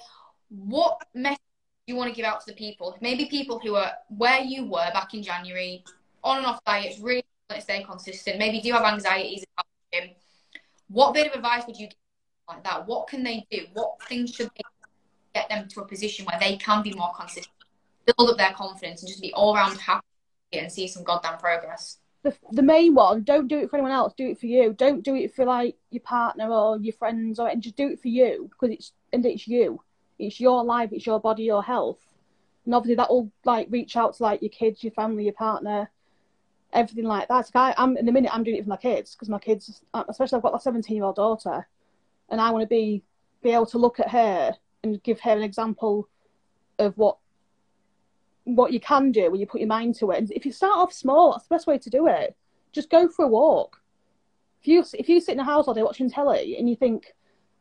what 0.49 1.01
message 1.13 1.39
do 1.87 1.93
you 1.93 1.97
want 1.97 2.09
to 2.09 2.15
give 2.15 2.25
out 2.25 2.41
to 2.41 2.51
the 2.51 2.57
people? 2.57 2.97
Maybe 3.01 3.25
people 3.25 3.59
who 3.59 3.75
are 3.75 3.93
where 4.09 4.41
you 4.41 4.65
were 4.65 4.91
back 4.93 5.13
in 5.13 5.23
January, 5.23 5.83
on 6.23 6.37
and 6.37 6.45
off 6.45 6.59
diets, 6.65 6.99
really 6.99 7.23
stay 7.59 7.83
consistent. 7.83 8.37
Maybe 8.39 8.59
do 8.59 8.73
have 8.73 8.83
anxieties 8.83 9.45
about 9.53 9.65
gym. 9.93 10.09
What 10.89 11.13
bit 11.13 11.27
of 11.27 11.35
advice 11.35 11.63
would 11.67 11.77
you 11.77 11.87
give 11.87 11.97
like 12.47 12.63
that? 12.63 12.87
What 12.87 13.07
can 13.07 13.23
they 13.23 13.45
do? 13.49 13.65
What 13.73 14.01
things 14.07 14.33
should 14.33 14.49
they 14.55 14.63
get 15.35 15.49
them 15.49 15.67
to 15.67 15.81
a 15.81 15.85
position 15.85 16.25
where 16.25 16.39
they 16.39 16.57
can 16.57 16.81
be 16.81 16.93
more 16.93 17.11
consistent, 17.13 17.53
build 18.05 18.31
up 18.31 18.37
their 18.37 18.53
confidence, 18.53 19.01
and 19.01 19.09
just 19.09 19.21
be 19.21 19.33
all 19.33 19.55
around 19.55 19.77
happy 19.77 20.05
and 20.53 20.71
see 20.71 20.87
some 20.87 21.03
goddamn 21.03 21.37
progress? 21.37 21.99
The, 22.23 22.33
the 22.51 22.63
main 22.63 22.95
one, 22.95 23.21
don't 23.23 23.47
do 23.47 23.59
it 23.59 23.69
for 23.69 23.75
anyone 23.75 23.91
else. 23.91 24.13
Do 24.17 24.27
it 24.29 24.39
for 24.39 24.47
you. 24.47 24.73
Don't 24.73 25.03
do 25.03 25.13
it 25.13 25.35
for 25.35 25.45
like 25.45 25.75
your 25.91 26.01
partner 26.01 26.49
or 26.49 26.77
your 26.79 26.93
friends, 26.93 27.37
or 27.37 27.47
and 27.47 27.61
just 27.61 27.75
do 27.75 27.89
it 27.89 28.01
for 28.01 28.07
you 28.07 28.49
because 28.49 28.73
it's 28.73 28.93
and 29.13 29.23
it's 29.25 29.47
you. 29.47 29.81
It's 30.17 30.39
your 30.39 30.63
life. 30.63 30.89
It's 30.91 31.05
your 31.05 31.19
body, 31.19 31.43
your 31.43 31.61
health, 31.61 31.99
and 32.65 32.73
obviously 32.73 32.95
that 32.95 33.11
will 33.11 33.31
like 33.43 33.67
reach 33.69 33.95
out 33.95 34.15
to 34.15 34.23
like 34.23 34.41
your 34.41 34.49
kids, 34.49 34.83
your 34.83 34.93
family, 34.93 35.25
your 35.25 35.33
partner, 35.33 35.91
everything 36.73 37.05
like 37.05 37.27
that. 37.27 37.47
So 37.47 37.59
I, 37.59 37.75
am 37.77 37.97
in 37.97 38.05
the 38.05 38.11
minute 38.11 38.33
I'm 38.33 38.43
doing 38.43 38.57
it 38.57 38.63
for 38.63 38.69
my 38.69 38.77
kids 38.77 39.13
because 39.13 39.29
my 39.29 39.39
kids, 39.39 39.83
especially 39.93 40.37
I've 40.37 40.43
got 40.43 40.55
a 40.55 40.59
17 40.59 40.95
year 40.95 41.05
old 41.05 41.17
daughter, 41.17 41.67
and 42.29 42.41
I 42.41 42.49
want 42.49 42.63
to 42.63 42.67
be 42.67 43.03
be 43.43 43.51
able 43.51 43.67
to 43.67 43.77
look 43.77 43.99
at 43.99 44.09
her 44.09 44.55
and 44.85 45.03
give 45.03 45.19
her 45.21 45.31
an 45.31 45.43
example 45.43 46.07
of 46.79 46.97
what 46.97 47.17
what 48.43 48.71
you 48.71 48.79
can 48.79 49.11
do 49.11 49.31
when 49.31 49.39
you 49.39 49.47
put 49.47 49.61
your 49.61 49.67
mind 49.67 49.95
to 49.95 50.11
it. 50.11 50.19
And 50.19 50.31
if 50.31 50.45
you 50.45 50.51
start 50.51 50.77
off 50.77 50.93
small, 50.93 51.31
that's 51.31 51.47
the 51.47 51.55
best 51.55 51.65
way 51.65 51.79
to 51.79 51.89
do 51.89 52.05
it. 52.07 52.35
Just 52.71 52.91
go 52.91 53.09
for 53.09 53.25
a 53.25 53.27
walk. 53.27 53.81
If 54.61 54.67
you 54.67 54.85
if 54.93 55.09
you 55.09 55.19
sit 55.19 55.33
in 55.33 55.37
the 55.37 55.43
house 55.43 55.67
all 55.67 55.73
day 55.73 55.83
watching 55.83 56.09
telly 56.09 56.57
and 56.57 56.69
you 56.69 56.75
think 56.75 57.13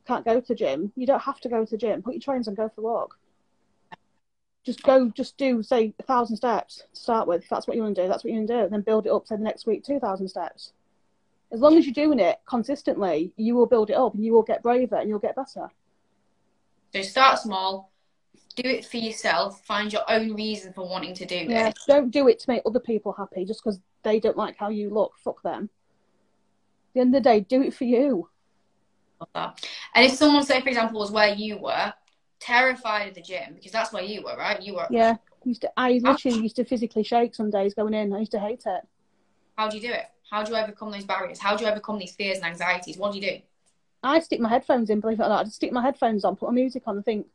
can't 0.06 0.24
go 0.24 0.40
to 0.40 0.54
gym, 0.54 0.92
you 0.96 1.06
don't 1.06 1.22
have 1.22 1.40
to 1.40 1.48
go 1.48 1.64
to 1.64 1.76
gym. 1.76 2.02
Put 2.02 2.14
your 2.14 2.20
trains 2.20 2.48
on, 2.48 2.54
go 2.54 2.68
for 2.68 2.82
a 2.82 2.84
walk 2.84 3.18
just 4.64 4.82
go, 4.82 5.10
just 5.10 5.36
do 5.36 5.62
say 5.62 5.94
a 5.98 6.02
thousand 6.02 6.36
steps 6.36 6.82
to 6.94 7.00
start 7.00 7.28
with. 7.28 7.42
If 7.42 7.48
that's 7.48 7.66
what 7.66 7.76
you 7.76 7.82
want 7.82 7.96
to 7.96 8.02
do, 8.02 8.08
that's 8.08 8.24
what 8.24 8.32
you 8.32 8.38
want 8.38 8.48
to 8.48 8.54
do. 8.54 8.60
And 8.60 8.72
then 8.72 8.80
build 8.80 9.06
it 9.06 9.12
up. 9.12 9.26
Say 9.26 9.36
the 9.36 9.42
next 9.42 9.66
week, 9.66 9.84
two 9.84 10.00
thousand 10.00 10.28
steps. 10.28 10.72
As 11.52 11.60
long 11.60 11.76
as 11.76 11.86
you're 11.86 11.94
doing 11.94 12.18
it 12.18 12.40
consistently, 12.46 13.32
you 13.36 13.54
will 13.54 13.66
build 13.66 13.90
it 13.90 13.94
up, 13.94 14.14
and 14.14 14.24
you 14.24 14.32
will 14.32 14.42
get 14.42 14.62
braver, 14.62 14.96
and 14.96 15.08
you'll 15.08 15.18
get 15.18 15.36
better. 15.36 15.68
So 16.94 17.02
start 17.02 17.40
small, 17.40 17.90
do 18.54 18.68
it 18.68 18.84
for 18.84 18.98
yourself. 18.98 19.64
Find 19.64 19.92
your 19.92 20.08
own 20.08 20.32
reason 20.34 20.72
for 20.72 20.88
wanting 20.88 21.14
to 21.14 21.26
do 21.26 21.40
this. 21.40 21.48
Yeah, 21.48 21.72
don't 21.88 22.10
do 22.10 22.28
it 22.28 22.38
to 22.40 22.50
make 22.50 22.62
other 22.64 22.78
people 22.78 23.12
happy 23.12 23.44
just 23.44 23.64
because 23.64 23.80
they 24.04 24.20
don't 24.20 24.36
like 24.36 24.56
how 24.56 24.68
you 24.68 24.90
look. 24.90 25.12
Fuck 25.24 25.42
them. 25.42 25.64
At 25.64 26.94
the 26.94 27.00
end 27.00 27.14
of 27.16 27.22
the 27.22 27.28
day, 27.28 27.40
do 27.40 27.62
it 27.62 27.74
for 27.74 27.82
you. 27.82 28.28
And 29.34 29.52
if 29.96 30.12
someone, 30.12 30.44
say 30.44 30.60
for 30.60 30.68
example, 30.68 31.00
was 31.00 31.10
where 31.10 31.34
you 31.34 31.58
were, 31.58 31.92
terrified 32.38 33.08
of 33.08 33.14
the 33.14 33.22
gym 33.22 33.54
because 33.54 33.72
that's 33.72 33.92
where 33.92 34.04
you 34.04 34.22
were, 34.22 34.36
right? 34.36 34.62
You 34.62 34.74
were. 34.74 34.86
Yeah. 34.88 35.16
Used 35.44 35.62
to, 35.62 35.72
I 35.76 36.00
ah. 36.04 36.10
literally 36.10 36.38
used 36.38 36.56
to 36.56 36.64
physically 36.64 37.02
shake 37.02 37.34
some 37.34 37.50
days 37.50 37.74
going 37.74 37.94
in. 37.94 38.12
I 38.12 38.20
used 38.20 38.32
to 38.32 38.38
hate 38.38 38.62
it. 38.66 38.82
How 39.58 39.68
do 39.68 39.76
you 39.76 39.82
do 39.88 39.92
it? 39.92 40.06
How 40.30 40.44
do 40.44 40.52
you 40.52 40.58
overcome 40.58 40.92
those 40.92 41.04
barriers? 41.04 41.40
How 41.40 41.56
do 41.56 41.64
you 41.64 41.70
overcome 41.70 41.98
these 41.98 42.14
fears 42.14 42.38
and 42.38 42.46
anxieties? 42.46 42.96
What 42.96 43.12
do 43.12 43.18
you 43.18 43.30
do? 43.30 43.38
I 44.06 44.20
stick 44.20 44.40
my 44.40 44.48
headphones 44.48 44.90
in, 44.90 45.00
believe 45.00 45.20
it 45.20 45.24
or 45.24 45.28
not. 45.28 45.40
I 45.40 45.44
just 45.44 45.56
stick 45.56 45.72
my 45.72 45.82
headphones 45.82 46.24
on, 46.24 46.36
put 46.36 46.48
my 46.48 46.54
music 46.54 46.82
on, 46.86 46.96
and 46.96 47.04
think, 47.04 47.26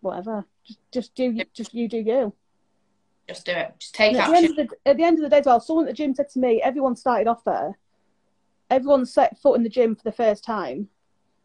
whatever. 0.00 0.44
Just, 0.64 0.78
just 0.92 1.14
do, 1.14 1.24
you, 1.30 1.44
just 1.52 1.74
you 1.74 1.88
do 1.88 1.98
you. 1.98 2.32
Just 3.28 3.46
do 3.46 3.52
it. 3.52 3.74
Just 3.78 3.94
take 3.94 4.14
at 4.16 4.30
action. 4.30 4.54
The, 4.56 4.68
at 4.86 4.96
the 4.96 5.04
end 5.04 5.18
of 5.18 5.22
the 5.22 5.28
day, 5.28 5.38
as 5.38 5.46
well, 5.46 5.60
someone 5.60 5.86
at 5.86 5.90
the 5.90 5.94
gym 5.96 6.14
said 6.14 6.28
to 6.30 6.38
me, 6.38 6.60
everyone 6.62 6.96
started 6.96 7.28
off 7.28 7.44
there. 7.44 7.78
Everyone 8.70 9.04
set 9.06 9.38
foot 9.38 9.56
in 9.56 9.62
the 9.62 9.68
gym 9.68 9.94
for 9.94 10.02
the 10.02 10.12
first 10.12 10.44
time 10.44 10.88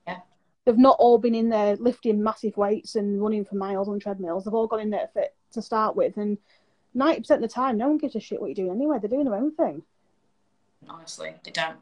Yeah. 0.07 0.19
they've 0.65 0.77
not 0.77 0.95
all 0.97 1.17
been 1.17 1.35
in 1.35 1.49
there 1.49 1.75
lifting 1.75 2.23
massive 2.23 2.55
weights 2.55 2.95
and 2.95 3.21
running 3.21 3.43
for 3.43 3.55
miles 3.55 3.89
on 3.89 3.99
treadmills. 3.99 4.45
They've 4.45 4.53
all 4.53 4.67
gone 4.67 4.79
in 4.79 4.89
there 4.89 5.09
fit 5.13 5.35
to 5.51 5.61
start 5.61 5.95
with, 5.95 6.17
and 6.17 6.37
ninety 6.93 7.21
percent 7.21 7.43
of 7.43 7.49
the 7.49 7.53
time, 7.53 7.77
no 7.77 7.89
one 7.89 7.97
gives 7.97 8.15
a 8.15 8.19
shit 8.19 8.39
what 8.39 8.47
you're 8.47 8.55
doing 8.65 8.71
anyway. 8.77 8.97
They're 8.99 9.09
doing 9.09 9.25
their 9.25 9.35
own 9.35 9.53
thing. 9.55 9.83
Honestly, 10.89 11.33
they 11.43 11.51
don't. 11.51 11.77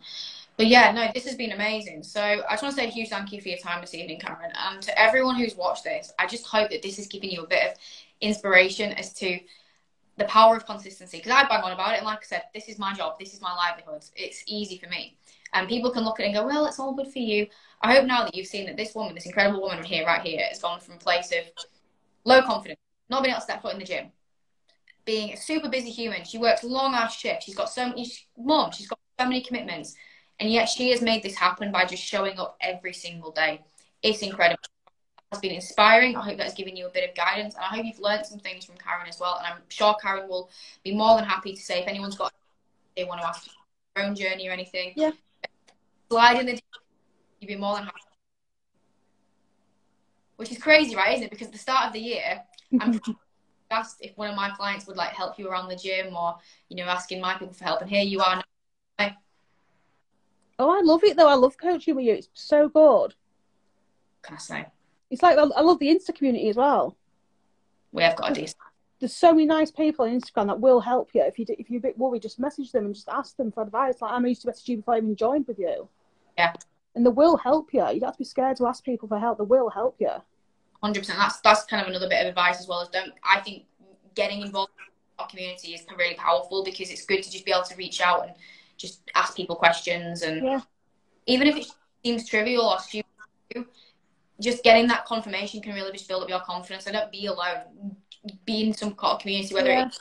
But 0.58 0.68
yeah, 0.68 0.92
no, 0.92 1.10
this 1.14 1.26
has 1.26 1.36
been 1.36 1.52
amazing. 1.52 2.04
So 2.04 2.22
I 2.22 2.52
just 2.52 2.64
want 2.64 2.76
to 2.76 2.82
say 2.82 2.88
a 2.88 2.92
huge 2.92 3.10
thank 3.10 3.32
you 3.32 3.42
for 3.42 3.50
your 3.50 3.58
time 3.58 3.82
this 3.82 3.94
evening, 3.94 4.20
Karen. 4.20 4.52
And 4.56 4.82
to 4.84 5.00
everyone 5.00 5.36
who's 5.36 5.56
watched 5.56 5.84
this, 5.84 6.14
I 6.18 6.28
just 6.28 6.46
hope 6.46 6.70
that 6.72 6.82
this 6.82 6.98
has 6.98 7.08
given 7.08 7.30
you 7.30 7.44
a 7.44 7.48
bit 7.48 7.72
of 7.72 7.78
inspiration 8.22 8.94
as 8.94 9.14
to 9.16 9.40
the 10.18 10.26
power 10.26 10.56
of 10.56 10.66
consistency. 10.66 11.18
Because 11.18 11.34
I 11.34 11.48
bang 11.48 11.62
on 11.62 11.74
about 11.74 11.94
it, 11.94 11.98
and 11.98 12.06
like 12.06 12.20
I 12.20 12.26
said, 12.26 12.44
this 12.54 12.70
is 12.70 12.80
my 12.80 12.94
job, 12.94 13.20
this 13.20 13.34
is 13.34 13.42
my 13.42 13.54
livelihood. 13.54 14.06
It's 14.16 14.44
easy 14.48 14.78
for 14.78 14.88
me. 14.90 15.18
And 15.54 15.68
people 15.68 15.92
can 15.92 16.04
look 16.04 16.20
at 16.20 16.24
it 16.24 16.28
and 16.28 16.36
go, 16.36 16.46
well, 16.46 16.66
it's 16.66 16.80
all 16.80 16.94
good 16.94 17.12
for 17.12 17.20
you. 17.20 17.48
I 17.82 17.94
hope 17.94 18.06
now 18.06 18.24
that 18.24 18.36
you've 18.36 18.48
seen 18.48 18.66
that 18.68 18.78
this 18.78 18.96
woman, 18.96 19.14
this 19.14 19.26
incredible 19.26 19.62
woman 19.62 19.84
here, 19.84 20.06
right 20.06 20.22
here, 20.22 20.46
has 20.50 20.62
gone 20.62 20.80
from 20.80 20.96
a 20.96 20.98
place 20.98 21.32
of 21.32 21.66
low 22.24 22.42
confidence, 22.42 22.80
not 23.10 23.24
being 23.24 23.34
able 23.34 23.40
to 23.40 23.44
step 23.44 23.62
foot 23.62 23.74
in 23.74 23.80
the 23.80 23.86
gym, 23.86 24.12
being 25.06 25.34
a 25.34 25.38
super 25.38 25.70
busy 25.70 25.90
human. 25.90 26.24
She 26.24 26.38
works 26.38 26.64
long 26.64 26.94
hours 26.94 27.14
shifts. 27.14 27.46
She's 27.46 27.56
got 27.56 27.70
so 27.70 27.90
many, 27.90 28.12
mom, 28.38 28.72
she's 28.72 28.88
got 28.88 29.00
so 29.20 29.26
many 29.26 29.42
commitments. 29.42 29.96
And 30.40 30.52
yet 30.52 30.66
she 30.66 30.90
has 30.92 31.02
made 31.02 31.24
this 31.24 31.36
happen 31.36 31.72
by 31.72 31.86
just 31.86 32.04
showing 32.04 32.40
up 32.40 32.58
every 32.60 32.94
single 32.94 33.32
day. 33.32 33.62
It's 34.02 34.22
incredible. 34.22 34.60
Has 35.32 35.42
been 35.42 35.52
inspiring. 35.52 36.16
I 36.16 36.22
hope 36.24 36.38
that's 36.38 36.54
given 36.54 36.76
you 36.76 36.88
a 36.88 36.90
bit 36.90 37.10
of 37.10 37.16
guidance. 37.16 37.56
And 37.56 37.64
I 37.64 37.76
hope 37.76 37.86
you've 37.86 38.00
learned 38.00 38.26
some 38.26 38.40
things 38.40 38.66
from 38.66 38.76
Karen 38.78 39.08
as 39.08 39.20
well. 39.20 39.38
And 39.38 39.48
I'm 39.48 39.62
sure 39.70 39.96
Karen 40.02 40.28
will 40.28 40.50
be 40.84 40.94
more 40.94 41.16
than 41.16 41.26
happy 41.26 41.54
to 41.54 41.62
say 41.62 41.82
if 41.82 41.88
anyone's 41.88 42.16
got 42.16 42.34
they 42.96 43.04
want 43.04 43.20
to 43.20 43.28
ask 43.28 43.50
their 43.96 44.06
own 44.06 44.16
journey 44.16 44.48
or 44.48 44.52
anything. 44.52 44.94
Yeah 44.96 45.12
slide 46.10 46.40
in 46.40 46.46
the 46.46 46.62
you'd 47.40 47.48
be 47.48 47.56
more 47.56 47.76
than 47.76 47.86
happy. 47.86 48.00
Which 50.38 50.52
is 50.52 50.58
crazy, 50.58 50.96
right? 50.96 51.14
Isn't 51.14 51.26
it? 51.26 51.32
Because 51.32 51.48
at 51.48 51.54
the 51.54 51.60
start 51.60 51.88
of 51.88 51.94
the 51.94 52.00
year, 52.00 52.42
I'm 52.80 53.00
asked 53.76 53.98
if 54.02 54.18
one 54.18 54.30
of 54.30 54.36
my 54.36 54.50
clients 54.52 54.88
would 54.88 54.98
like 54.98 55.12
help 55.12 55.38
you 55.38 55.50
around 55.50 55.70
the 55.70 55.76
gym 55.76 56.16
or 56.16 56.38
you 56.70 56.78
know 56.78 56.86
asking 56.86 57.22
my 57.22 57.34
people 57.34 57.54
for 57.54 57.64
help, 57.64 57.82
and 57.82 57.90
here 57.90 58.04
you 58.04 58.22
are. 58.22 58.42
Now. 59.00 59.12
Oh, 60.58 60.70
I 60.70 60.82
love 60.82 61.04
it 61.04 61.18
though. 61.18 61.30
I 61.30 61.36
love 61.36 61.58
coaching 61.58 61.96
with 61.96 62.06
you. 62.06 62.14
It's 62.14 62.30
so 62.34 62.70
good. 62.70 63.14
Can 64.22 64.36
I 64.36 64.40
say? 64.40 64.66
It's 65.12 65.22
like 65.22 65.38
I 65.38 65.62
love 65.62 65.80
the 65.80 65.88
Insta 65.88 66.16
community 66.16 66.50
as 66.50 66.56
well. 66.56 66.98
We 67.92 68.04
have 68.04 68.16
got 68.16 68.32
a 68.32 68.34
decent 68.34 68.58
there's 69.00 69.14
so 69.14 69.32
many 69.34 69.46
nice 69.46 69.72
people 69.72 70.06
on 70.06 70.20
Instagram 70.20 70.48
that 70.48 70.60
will 70.60 70.80
help 70.80 71.10
you. 71.14 71.22
If 71.24 71.38
you 71.38 71.46
do, 71.46 71.56
if 71.60 71.70
you're 71.70 71.80
a 71.80 71.82
bit 71.82 71.98
worried, 71.98 72.22
just 72.22 72.40
message 72.40 72.72
them 72.72 72.86
and 72.86 72.96
just 72.96 73.10
ask 73.10 73.36
them 73.36 73.52
for 73.52 73.64
advice. 73.64 74.02
Like 74.02 74.12
I'm 74.12 74.26
used 74.26 74.42
to 74.42 74.48
message 74.48 74.70
you 74.70 74.78
before 74.78 74.96
I 74.96 74.98
even 74.98 75.16
joined 75.16 75.48
with 75.48 75.60
you. 75.60 75.88
Yeah. 76.38 76.54
And 76.96 77.06
they 77.06 77.10
will 77.10 77.36
help 77.36 77.74
you. 77.74 77.82
You 77.82 78.00
don't 78.00 78.08
have 78.08 78.14
to 78.16 78.20
be 78.20 78.26
scared 78.26 78.58
to 78.58 78.68
ask 78.68 78.84
people 78.84 79.08
for 79.08 79.20
help. 79.20 79.38
They 79.38 79.44
will 79.44 79.70
help 79.70 79.98
you. 80.00 80.12
Hundred 80.86 81.00
percent. 81.00 81.18
That's 81.18 81.42
that's 81.42 81.64
kind 81.64 81.82
of 81.82 81.88
another 81.88 82.08
bit 82.08 82.22
of 82.22 82.28
advice 82.28 82.60
as 82.60 82.68
well. 82.68 82.82
As 82.82 82.90
don't 82.90 83.12
I 83.24 83.40
think 83.40 83.64
getting 84.14 84.42
involved 84.42 84.72
in 84.78 84.86
our 85.18 85.28
community 85.28 85.74
is 85.74 85.84
really 85.98 86.14
powerful 86.14 86.64
because 86.64 86.92
it's 86.92 87.04
good 87.04 87.24
to 87.24 87.32
just 87.32 87.44
be 87.44 87.52
able 87.52 87.64
to 87.64 87.76
reach 87.76 88.02
out 88.02 88.28
and 88.28 88.36
just 88.78 89.02
ask 89.16 89.36
people 89.36 89.56
questions 89.56 90.22
and 90.22 90.44
yeah. 90.44 90.62
even 91.26 91.48
if 91.48 91.56
it 91.56 91.66
seems 92.04 92.30
trivial 92.30 92.66
or 92.66 92.78
stupid, 92.78 93.08
just 94.40 94.64
getting 94.64 94.86
that 94.86 95.06
confirmation 95.06 95.60
can 95.60 95.74
really 95.74 95.92
just 95.92 96.08
build 96.08 96.22
up 96.22 96.30
your 96.30 96.42
confidence. 96.42 96.86
And 96.86 96.94
don't 96.94 97.12
be 97.12 97.26
alone 97.26 97.96
be 98.46 98.68
in 98.68 98.72
some 98.72 98.94
kind 98.94 99.16
of 99.16 99.22
community, 99.22 99.56
whether 99.56 99.72
yeah. 99.72 99.88
it's 99.88 100.00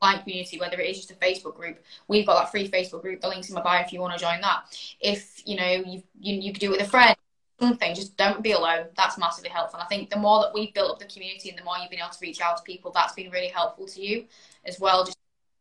client 0.00 0.24
community, 0.24 0.58
whether 0.58 0.80
it 0.80 0.90
is 0.90 1.06
just 1.06 1.12
a 1.12 1.24
Facebook 1.24 1.54
group. 1.54 1.78
We've 2.08 2.26
got 2.26 2.40
that 2.40 2.50
free 2.50 2.68
Facebook 2.68 3.02
group. 3.02 3.20
The 3.20 3.28
link's 3.28 3.48
in 3.48 3.54
my 3.54 3.62
bio 3.62 3.82
if 3.82 3.92
you 3.92 4.00
want 4.00 4.18
to 4.18 4.24
join 4.24 4.40
that. 4.40 4.76
If 5.00 5.40
you 5.46 5.54
know 5.54 5.70
you 5.70 6.02
you, 6.18 6.34
you 6.34 6.52
could 6.52 6.60
do 6.60 6.72
it 6.72 6.78
with 6.78 6.88
a 6.88 6.90
friend, 6.90 7.16
something. 7.58 7.94
Just 7.94 8.16
don't 8.16 8.42
be 8.42 8.52
alone. 8.52 8.86
That's 8.96 9.18
massively 9.18 9.50
helpful. 9.50 9.78
And 9.78 9.84
I 9.84 9.88
think 9.88 10.10
the 10.10 10.18
more 10.18 10.40
that 10.42 10.52
we've 10.54 10.72
built 10.74 10.90
up 10.90 10.98
the 10.98 11.06
community 11.06 11.48
and 11.48 11.58
the 11.58 11.64
more 11.64 11.74
you've 11.80 11.90
been 11.90 12.00
able 12.00 12.10
to 12.10 12.18
reach 12.20 12.40
out 12.40 12.56
to 12.58 12.62
people, 12.62 12.90
that's 12.92 13.14
been 13.14 13.30
really 13.30 13.48
helpful 13.48 13.86
to 13.86 14.02
you 14.02 14.24
as 14.64 14.78
well. 14.80 15.04
Just 15.04 15.18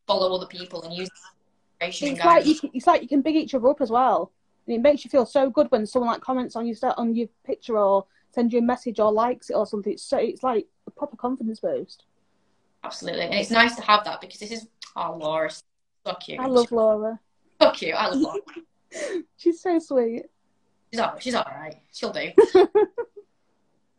follow 0.07 0.35
other 0.35 0.47
people 0.47 0.83
and 0.83 0.93
use. 0.93 1.09
It's 1.81 2.01
like 2.23 2.45
you 2.45 2.55
can, 2.57 2.69
it's 2.73 2.87
like 2.87 3.01
you 3.01 3.07
can 3.07 3.21
big 3.21 3.35
each 3.35 3.53
other 3.53 3.67
up 3.67 3.81
as 3.81 3.91
well. 3.91 4.31
And 4.65 4.75
it 4.75 4.81
makes 4.81 5.03
you 5.03 5.09
feel 5.09 5.25
so 5.25 5.49
good 5.49 5.69
when 5.69 5.85
someone 5.85 6.11
like 6.11 6.21
comments 6.21 6.55
on 6.55 6.65
your 6.65 6.75
on 6.97 7.15
your 7.15 7.27
picture 7.45 7.77
or 7.77 8.05
sends 8.31 8.53
you 8.53 8.59
a 8.59 8.61
message 8.61 8.99
or 8.99 9.11
likes 9.11 9.49
it 9.49 9.55
or 9.55 9.65
something. 9.65 9.93
It's 9.93 10.03
so 10.03 10.17
it's 10.17 10.41
like 10.41 10.67
a 10.87 10.91
proper 10.91 11.15
confidence 11.17 11.59
boost. 11.59 12.05
Absolutely, 12.83 13.23
and 13.23 13.33
it's 13.33 13.51
nice 13.51 13.75
to 13.75 13.81
have 13.81 14.03
that 14.05 14.21
because 14.21 14.39
this 14.39 14.51
is 14.51 14.67
oh 14.95 15.17
Laura, 15.17 15.49
so 15.49 16.13
cute. 16.19 16.39
I 16.39 16.45
love 16.45 16.71
Laura. 16.71 17.19
So 17.61 17.71
cute. 17.71 17.95
I 17.95 18.07
love 18.07 18.21
Laura. 18.21 19.23
she's 19.37 19.61
so 19.61 19.77
sweet. 19.79 20.23
She's 20.95 21.01
all, 21.01 21.19
she's 21.19 21.35
all 21.35 21.51
right. 21.59 21.75
She'll 21.91 22.13
do. 22.13 22.31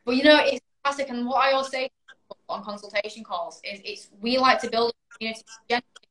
but 0.05 0.17
you 0.17 0.25
know, 0.25 0.41
it's 0.43 0.65
classic, 0.83 1.11
and 1.11 1.27
what 1.27 1.47
I 1.47 1.53
always 1.53 1.71
say 1.71 1.91
on 2.49 2.65
consultation 2.65 3.23
calls 3.23 3.61
is, 3.65 3.81
it's 3.85 4.09
we 4.19 4.39
like 4.39 4.61
to 4.63 4.71
build 4.71 4.93
a 4.93 5.19
community, 5.19 5.45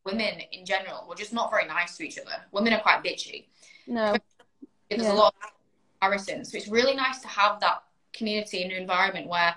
women 0.05 0.41
in 0.51 0.63
general, 0.63 1.05
we're 1.09 1.15
just 1.15 1.33
not 1.33 1.49
very 1.49 1.65
nice 1.65 1.97
to 1.97 2.03
each 2.03 2.19
other. 2.19 2.35
Women 2.51 2.73
are 2.73 2.81
quite 2.81 3.03
bitchy. 3.03 3.45
No. 3.87 4.15
There's 4.91 5.01
yeah. 5.01 5.11
a 5.11 5.15
lot 5.15 5.33
of 5.43 5.49
comparison. 5.99 6.45
So 6.45 6.55
it's 6.55 6.67
really 6.67 6.93
nice 6.93 7.19
to 7.21 7.27
have 7.27 7.59
that 7.61 7.81
community 8.13 8.61
and 8.61 8.71
an 8.71 8.79
environment 8.79 9.27
where 9.27 9.55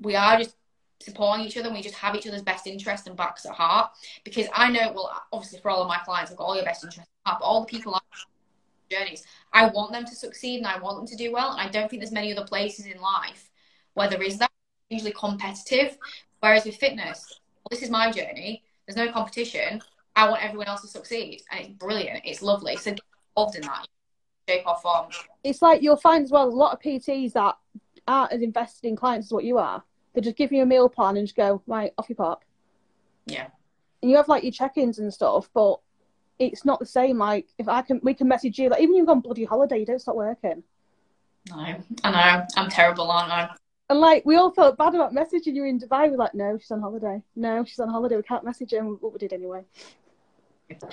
we 0.00 0.16
are 0.16 0.38
just 0.38 0.56
supporting 1.00 1.44
each 1.44 1.58
other 1.58 1.66
and 1.66 1.76
we 1.76 1.82
just 1.82 1.96
have 1.96 2.14
each 2.16 2.26
other's 2.26 2.40
best 2.40 2.66
interests 2.66 3.06
and 3.06 3.18
backs 3.18 3.44
at 3.44 3.52
heart. 3.52 3.90
Because 4.24 4.46
I 4.54 4.70
know, 4.70 4.92
well, 4.94 5.22
obviously 5.30 5.60
for 5.60 5.70
all 5.70 5.82
of 5.82 5.88
my 5.88 5.98
clients, 5.98 6.30
I've 6.30 6.38
got 6.38 6.44
all 6.44 6.56
your 6.56 6.64
best 6.64 6.82
interests 6.82 7.10
at 7.26 7.30
heart, 7.30 7.40
but 7.42 7.46
all 7.46 7.60
the 7.60 7.66
people 7.66 7.92
on 7.92 8.00
journeys, 8.90 9.24
I 9.52 9.68
want 9.68 9.92
them 9.92 10.04
to 10.04 10.14
succeed 10.14 10.58
and 10.58 10.66
I 10.66 10.78
want 10.78 10.98
them 10.98 11.06
to 11.06 11.16
do 11.16 11.32
well. 11.32 11.52
And 11.52 11.60
I 11.60 11.68
don't 11.68 11.88
think 11.88 12.02
there's 12.02 12.12
many 12.12 12.32
other 12.36 12.46
places 12.46 12.86
in 12.86 13.00
life 13.00 13.50
where 13.94 14.08
there 14.08 14.22
is 14.22 14.38
that 14.38 14.50
usually 14.88 15.12
competitive. 15.12 15.96
Whereas 16.40 16.64
with 16.64 16.76
fitness, 16.76 17.40
well, 17.56 17.68
this 17.70 17.82
is 17.82 17.90
my 17.90 18.10
journey. 18.10 18.64
There's 18.86 18.96
no 18.96 19.12
competition. 19.12 19.82
I 20.16 20.28
want 20.28 20.44
everyone 20.44 20.66
else 20.66 20.82
to 20.82 20.88
succeed, 20.88 21.42
and 21.50 21.60
it's 21.60 21.68
brilliant. 21.70 22.22
It's 22.24 22.42
lovely. 22.42 22.76
So 22.76 22.90
get 22.90 23.00
involved 23.36 23.56
in 23.56 23.62
that 23.62 23.86
shape 24.48 24.66
or 24.66 24.76
form. 24.78 25.06
It's 25.44 25.62
like 25.62 25.82
you'll 25.82 25.96
find 25.96 26.24
as 26.24 26.30
well 26.30 26.48
a 26.48 26.50
lot 26.50 26.72
of 26.72 26.80
PTs 26.80 27.34
that 27.34 27.56
aren't 28.08 28.32
as 28.32 28.42
invested 28.42 28.88
in 28.88 28.96
clients 28.96 29.28
as 29.28 29.32
what 29.32 29.44
you 29.44 29.58
are. 29.58 29.82
They 30.14 30.20
just 30.20 30.36
give 30.36 30.50
you 30.50 30.62
a 30.62 30.66
meal 30.66 30.88
plan 30.88 31.16
and 31.16 31.26
just 31.26 31.36
go 31.36 31.62
right 31.66 31.92
off 31.96 32.08
your 32.08 32.16
pop. 32.16 32.44
Yeah. 33.26 33.46
And 34.02 34.10
you 34.10 34.16
have 34.16 34.28
like 34.28 34.42
your 34.42 34.52
check-ins 34.52 34.98
and 34.98 35.12
stuff, 35.14 35.48
but 35.54 35.78
it's 36.40 36.64
not 36.64 36.80
the 36.80 36.86
same. 36.86 37.18
Like 37.18 37.46
if 37.58 37.68
I 37.68 37.82
can, 37.82 38.00
we 38.02 38.14
can 38.14 38.26
message 38.26 38.58
you. 38.58 38.70
Like 38.70 38.80
even 38.80 38.96
you've 38.96 39.06
gone 39.06 39.20
bloody 39.20 39.44
holiday, 39.44 39.78
you 39.78 39.86
don't 39.86 40.00
stop 40.00 40.16
working. 40.16 40.64
No, 41.48 41.56
I 42.04 42.10
know. 42.10 42.46
I'm 42.56 42.70
terrible, 42.70 43.10
aren't 43.10 43.30
I? 43.30 43.50
And 43.90 44.00
like 44.00 44.24
we 44.24 44.36
all 44.36 44.50
felt 44.50 44.78
bad 44.78 44.94
about 44.94 45.12
messaging 45.14 45.54
you 45.54 45.64
in 45.64 45.78
Dubai. 45.78 46.10
We're 46.10 46.16
like, 46.16 46.34
no, 46.34 46.58
she's 46.58 46.70
on 46.70 46.80
holiday. 46.80 47.22
No, 47.36 47.64
she's 47.64 47.78
on 47.78 47.90
holiday. 47.90 48.16
We 48.16 48.22
can't 48.22 48.44
message 48.44 48.72
her. 48.72 48.80
What 48.80 49.12
we 49.12 49.18
did 49.18 49.32
anyway. 49.32 49.64
Um, 50.70 50.90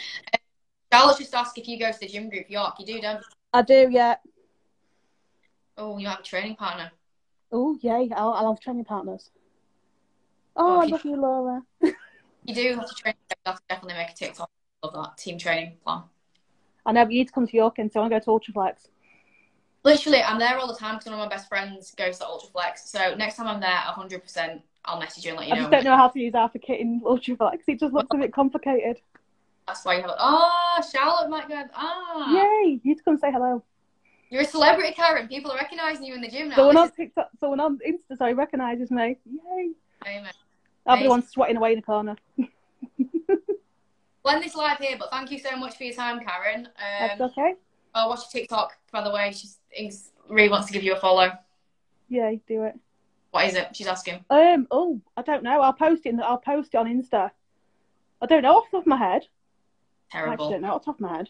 Charlotte 0.92 1.18
just 1.18 1.34
asked 1.34 1.58
if 1.58 1.68
you 1.68 1.80
go 1.80 1.92
to 1.92 2.00
the 2.00 2.08
gym 2.08 2.30
group 2.30 2.50
York. 2.50 2.76
You 2.80 2.86
do, 2.86 3.02
don't 3.02 3.18
you? 3.18 3.26
I 3.54 3.62
do, 3.62 3.88
yeah. 3.92 4.16
Oh, 5.78 5.98
you 5.98 6.08
have 6.08 6.20
a 6.20 6.24
training 6.24 6.56
partner. 6.56 6.92
Oh, 7.52 7.78
yay. 7.82 8.10
I, 8.16 8.20
I 8.20 8.42
love 8.42 8.60
training 8.60 8.86
partners. 8.86 9.30
Oh, 10.56 10.78
oh 10.78 10.82
I 10.82 10.86
love 10.86 11.06
you, 11.06 11.16
Laura. 11.16 11.62
you 11.82 12.56
do 12.56 12.76
have 12.76 12.88
to 12.88 12.96
train. 12.96 13.14
You 13.30 13.36
have 13.46 13.58
to 13.58 13.62
definitely 13.70 13.94
make 13.94 14.10
a 14.10 14.14
TikTok 14.14 14.50
of 14.84 14.94
that 14.94 15.18
team 15.18 15.38
training 15.38 15.74
plan. 15.84 16.04
I 16.86 16.92
know, 16.92 17.04
but 17.04 17.12
you 17.12 17.20
need 17.20 17.28
to 17.28 17.34
come 17.34 17.48
to 17.48 17.56
York 17.56 17.80
and 17.80 17.92
so 17.92 18.00
I 18.00 18.02
want 18.04 18.14
to 18.14 18.20
go 18.20 18.40
to 18.40 18.52
Ultraflex. 18.52 18.88
Literally, 19.84 20.22
I'm 20.22 20.40
there 20.40 20.58
all 20.58 20.68
the 20.68 20.76
time 20.78 20.96
because 20.96 21.12
one 21.12 21.20
of 21.20 21.30
my 21.30 21.34
best 21.34 21.48
friends 21.48 21.92
goes 21.92 22.20
to 22.20 22.26
Ultraflex. 22.26 22.80
So 22.86 23.16
next 23.16 23.36
time 23.36 23.48
I'm 23.48 23.60
there, 23.60 23.70
100%, 23.72 24.62
I'll 24.86 25.00
message 25.00 25.26
you 25.26 25.32
and 25.32 25.40
let 25.40 25.48
you 25.48 25.56
know. 25.56 25.60
I 25.60 25.64
just 25.64 25.72
don't 25.72 25.84
know 25.86 25.98
how 25.98 26.10
to 26.10 26.20
use 26.20 26.34
Alpha 26.34 26.60
Kit 26.60 26.80
in 26.80 27.02
Ultraflex. 27.02 27.60
It 27.68 27.80
just 27.80 27.94
looks 27.94 28.08
a 28.14 28.18
bit 28.18 28.34
complicated. 28.34 29.02
That's 29.66 29.84
why 29.84 29.96
you 29.96 30.02
have 30.02 30.12
it. 30.12 30.18
Oh, 30.20 30.82
Charlotte 30.94 31.30
might 31.30 31.50
go. 31.50 31.62
Ah. 31.74 32.34
Yay! 32.34 32.80
You 32.84 32.96
to 32.96 33.04
come 33.04 33.18
say 33.18 33.32
hello. 33.32 33.64
You're 34.30 34.42
a 34.42 34.46
celebrity, 34.46 34.94
Karen. 34.94 35.28
People 35.28 35.52
are 35.52 35.58
recognizing 35.58 36.06
you 36.06 36.14
in 36.14 36.22
the 36.22 36.30
gym 36.30 36.50
now. 36.50 36.56
Someone 36.56 36.78
on 36.78 36.92
TikTok, 36.92 37.30
someone 37.40 37.60
on 37.60 37.80
Insta, 37.80 38.18
sorry, 38.18 38.34
recognizes 38.34 38.92
me. 38.92 39.18
Yay! 39.26 39.72
Amen. 40.06 40.32
Everyone's 40.88 41.30
sweating 41.30 41.58
away 41.58 41.74
in 41.74 41.80
the 41.80 41.84
corner. 41.84 42.16
Blend 44.28 44.44
this 44.44 44.56
live 44.56 44.78
here, 44.80 44.98
but 45.00 45.10
thank 45.10 45.32
you 45.32 45.40
so 45.40 45.56
much 45.56 45.78
for 45.78 45.86
your 45.86 45.94
time, 45.94 46.20
Karen. 46.20 46.66
Um, 46.66 47.18
That's 47.18 47.22
okay. 47.22 47.56
I'll 47.96 48.10
watch 48.10 48.20
your 48.34 48.42
TikTok, 48.42 48.78
by 48.92 49.02
the 49.02 49.10
way. 49.10 49.32
She's 49.32 49.58
really 50.28 50.50
wants 50.50 50.68
to 50.68 50.74
give 50.74 50.84
you 50.84 50.94
a 50.96 51.00
follow. 51.00 51.32
Yeah, 52.10 52.34
do 52.46 52.64
it. 52.64 52.78
What 53.32 53.46
is 53.46 53.56
it? 53.56 53.74
She's 53.74 53.88
asking. 53.88 54.26
Um. 54.30 54.68
Oh, 54.70 55.00
I 55.16 55.22
don't 55.22 55.44
know. 55.44 55.62
I'll 55.62 55.72
post 55.72 56.06
it. 56.06 56.10
In, 56.10 56.22
I'll 56.22 56.40
post 56.40 56.74
it 56.74 56.78
on 56.78 56.88
Insta. 56.88 57.32
I 58.22 58.26
don't 58.26 58.42
know 58.42 58.58
off 58.58 58.66
the 58.70 58.80
top 58.80 58.84
of 58.84 58.88
my 58.88 58.98
head. 58.98 59.28
Terrible. 60.12 60.50
I 60.50 60.52
don't 60.52 60.62
know 60.62 60.74
off 60.74 60.82
the 60.82 60.86
top 60.88 60.96
of 60.96 61.02
my 61.02 61.16
head. 61.16 61.30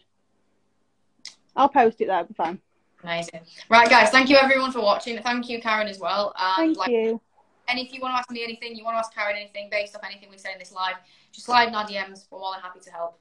I'll 1.54 1.68
post 1.68 2.00
it 2.00 2.08
there. 2.08 2.18
It'll 2.18 2.26
be 2.26 2.34
fine. 2.34 2.58
Amazing. 3.04 3.42
Right, 3.70 3.88
guys. 3.88 4.10
Thank 4.10 4.28
you 4.28 4.38
everyone 4.38 4.72
for 4.72 4.80
watching. 4.80 5.22
Thank 5.22 5.48
you, 5.48 5.60
Karen, 5.60 5.86
as 5.86 6.00
well. 6.00 6.34
And 6.36 6.74
thank 6.74 6.78
like, 6.78 6.90
you. 6.90 7.20
And 7.68 7.78
if 7.78 7.92
you 7.92 8.00
want 8.00 8.14
to 8.14 8.18
ask 8.18 8.30
me 8.30 8.42
anything, 8.42 8.74
you 8.74 8.84
want 8.84 8.94
to 8.94 8.98
ask 8.98 9.14
Karen 9.14 9.36
anything 9.36 9.68
based 9.70 9.94
off 9.94 10.02
anything 10.04 10.30
we 10.30 10.38
say 10.38 10.52
in 10.52 10.58
this 10.58 10.72
live, 10.72 10.96
just 11.32 11.46
slide 11.46 11.68
in 11.68 11.74
our 11.74 11.84
DMs. 11.84 12.26
We're 12.30 12.38
more 12.38 12.52
than 12.54 12.62
happy 12.62 12.80
to 12.80 12.90
help. 12.90 13.20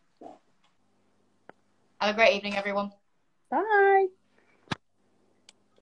Have 1.99 2.13
a 2.13 2.13
great 2.13 2.36
evening, 2.36 2.55
everyone. 2.55 2.91
Bye. 3.49 4.07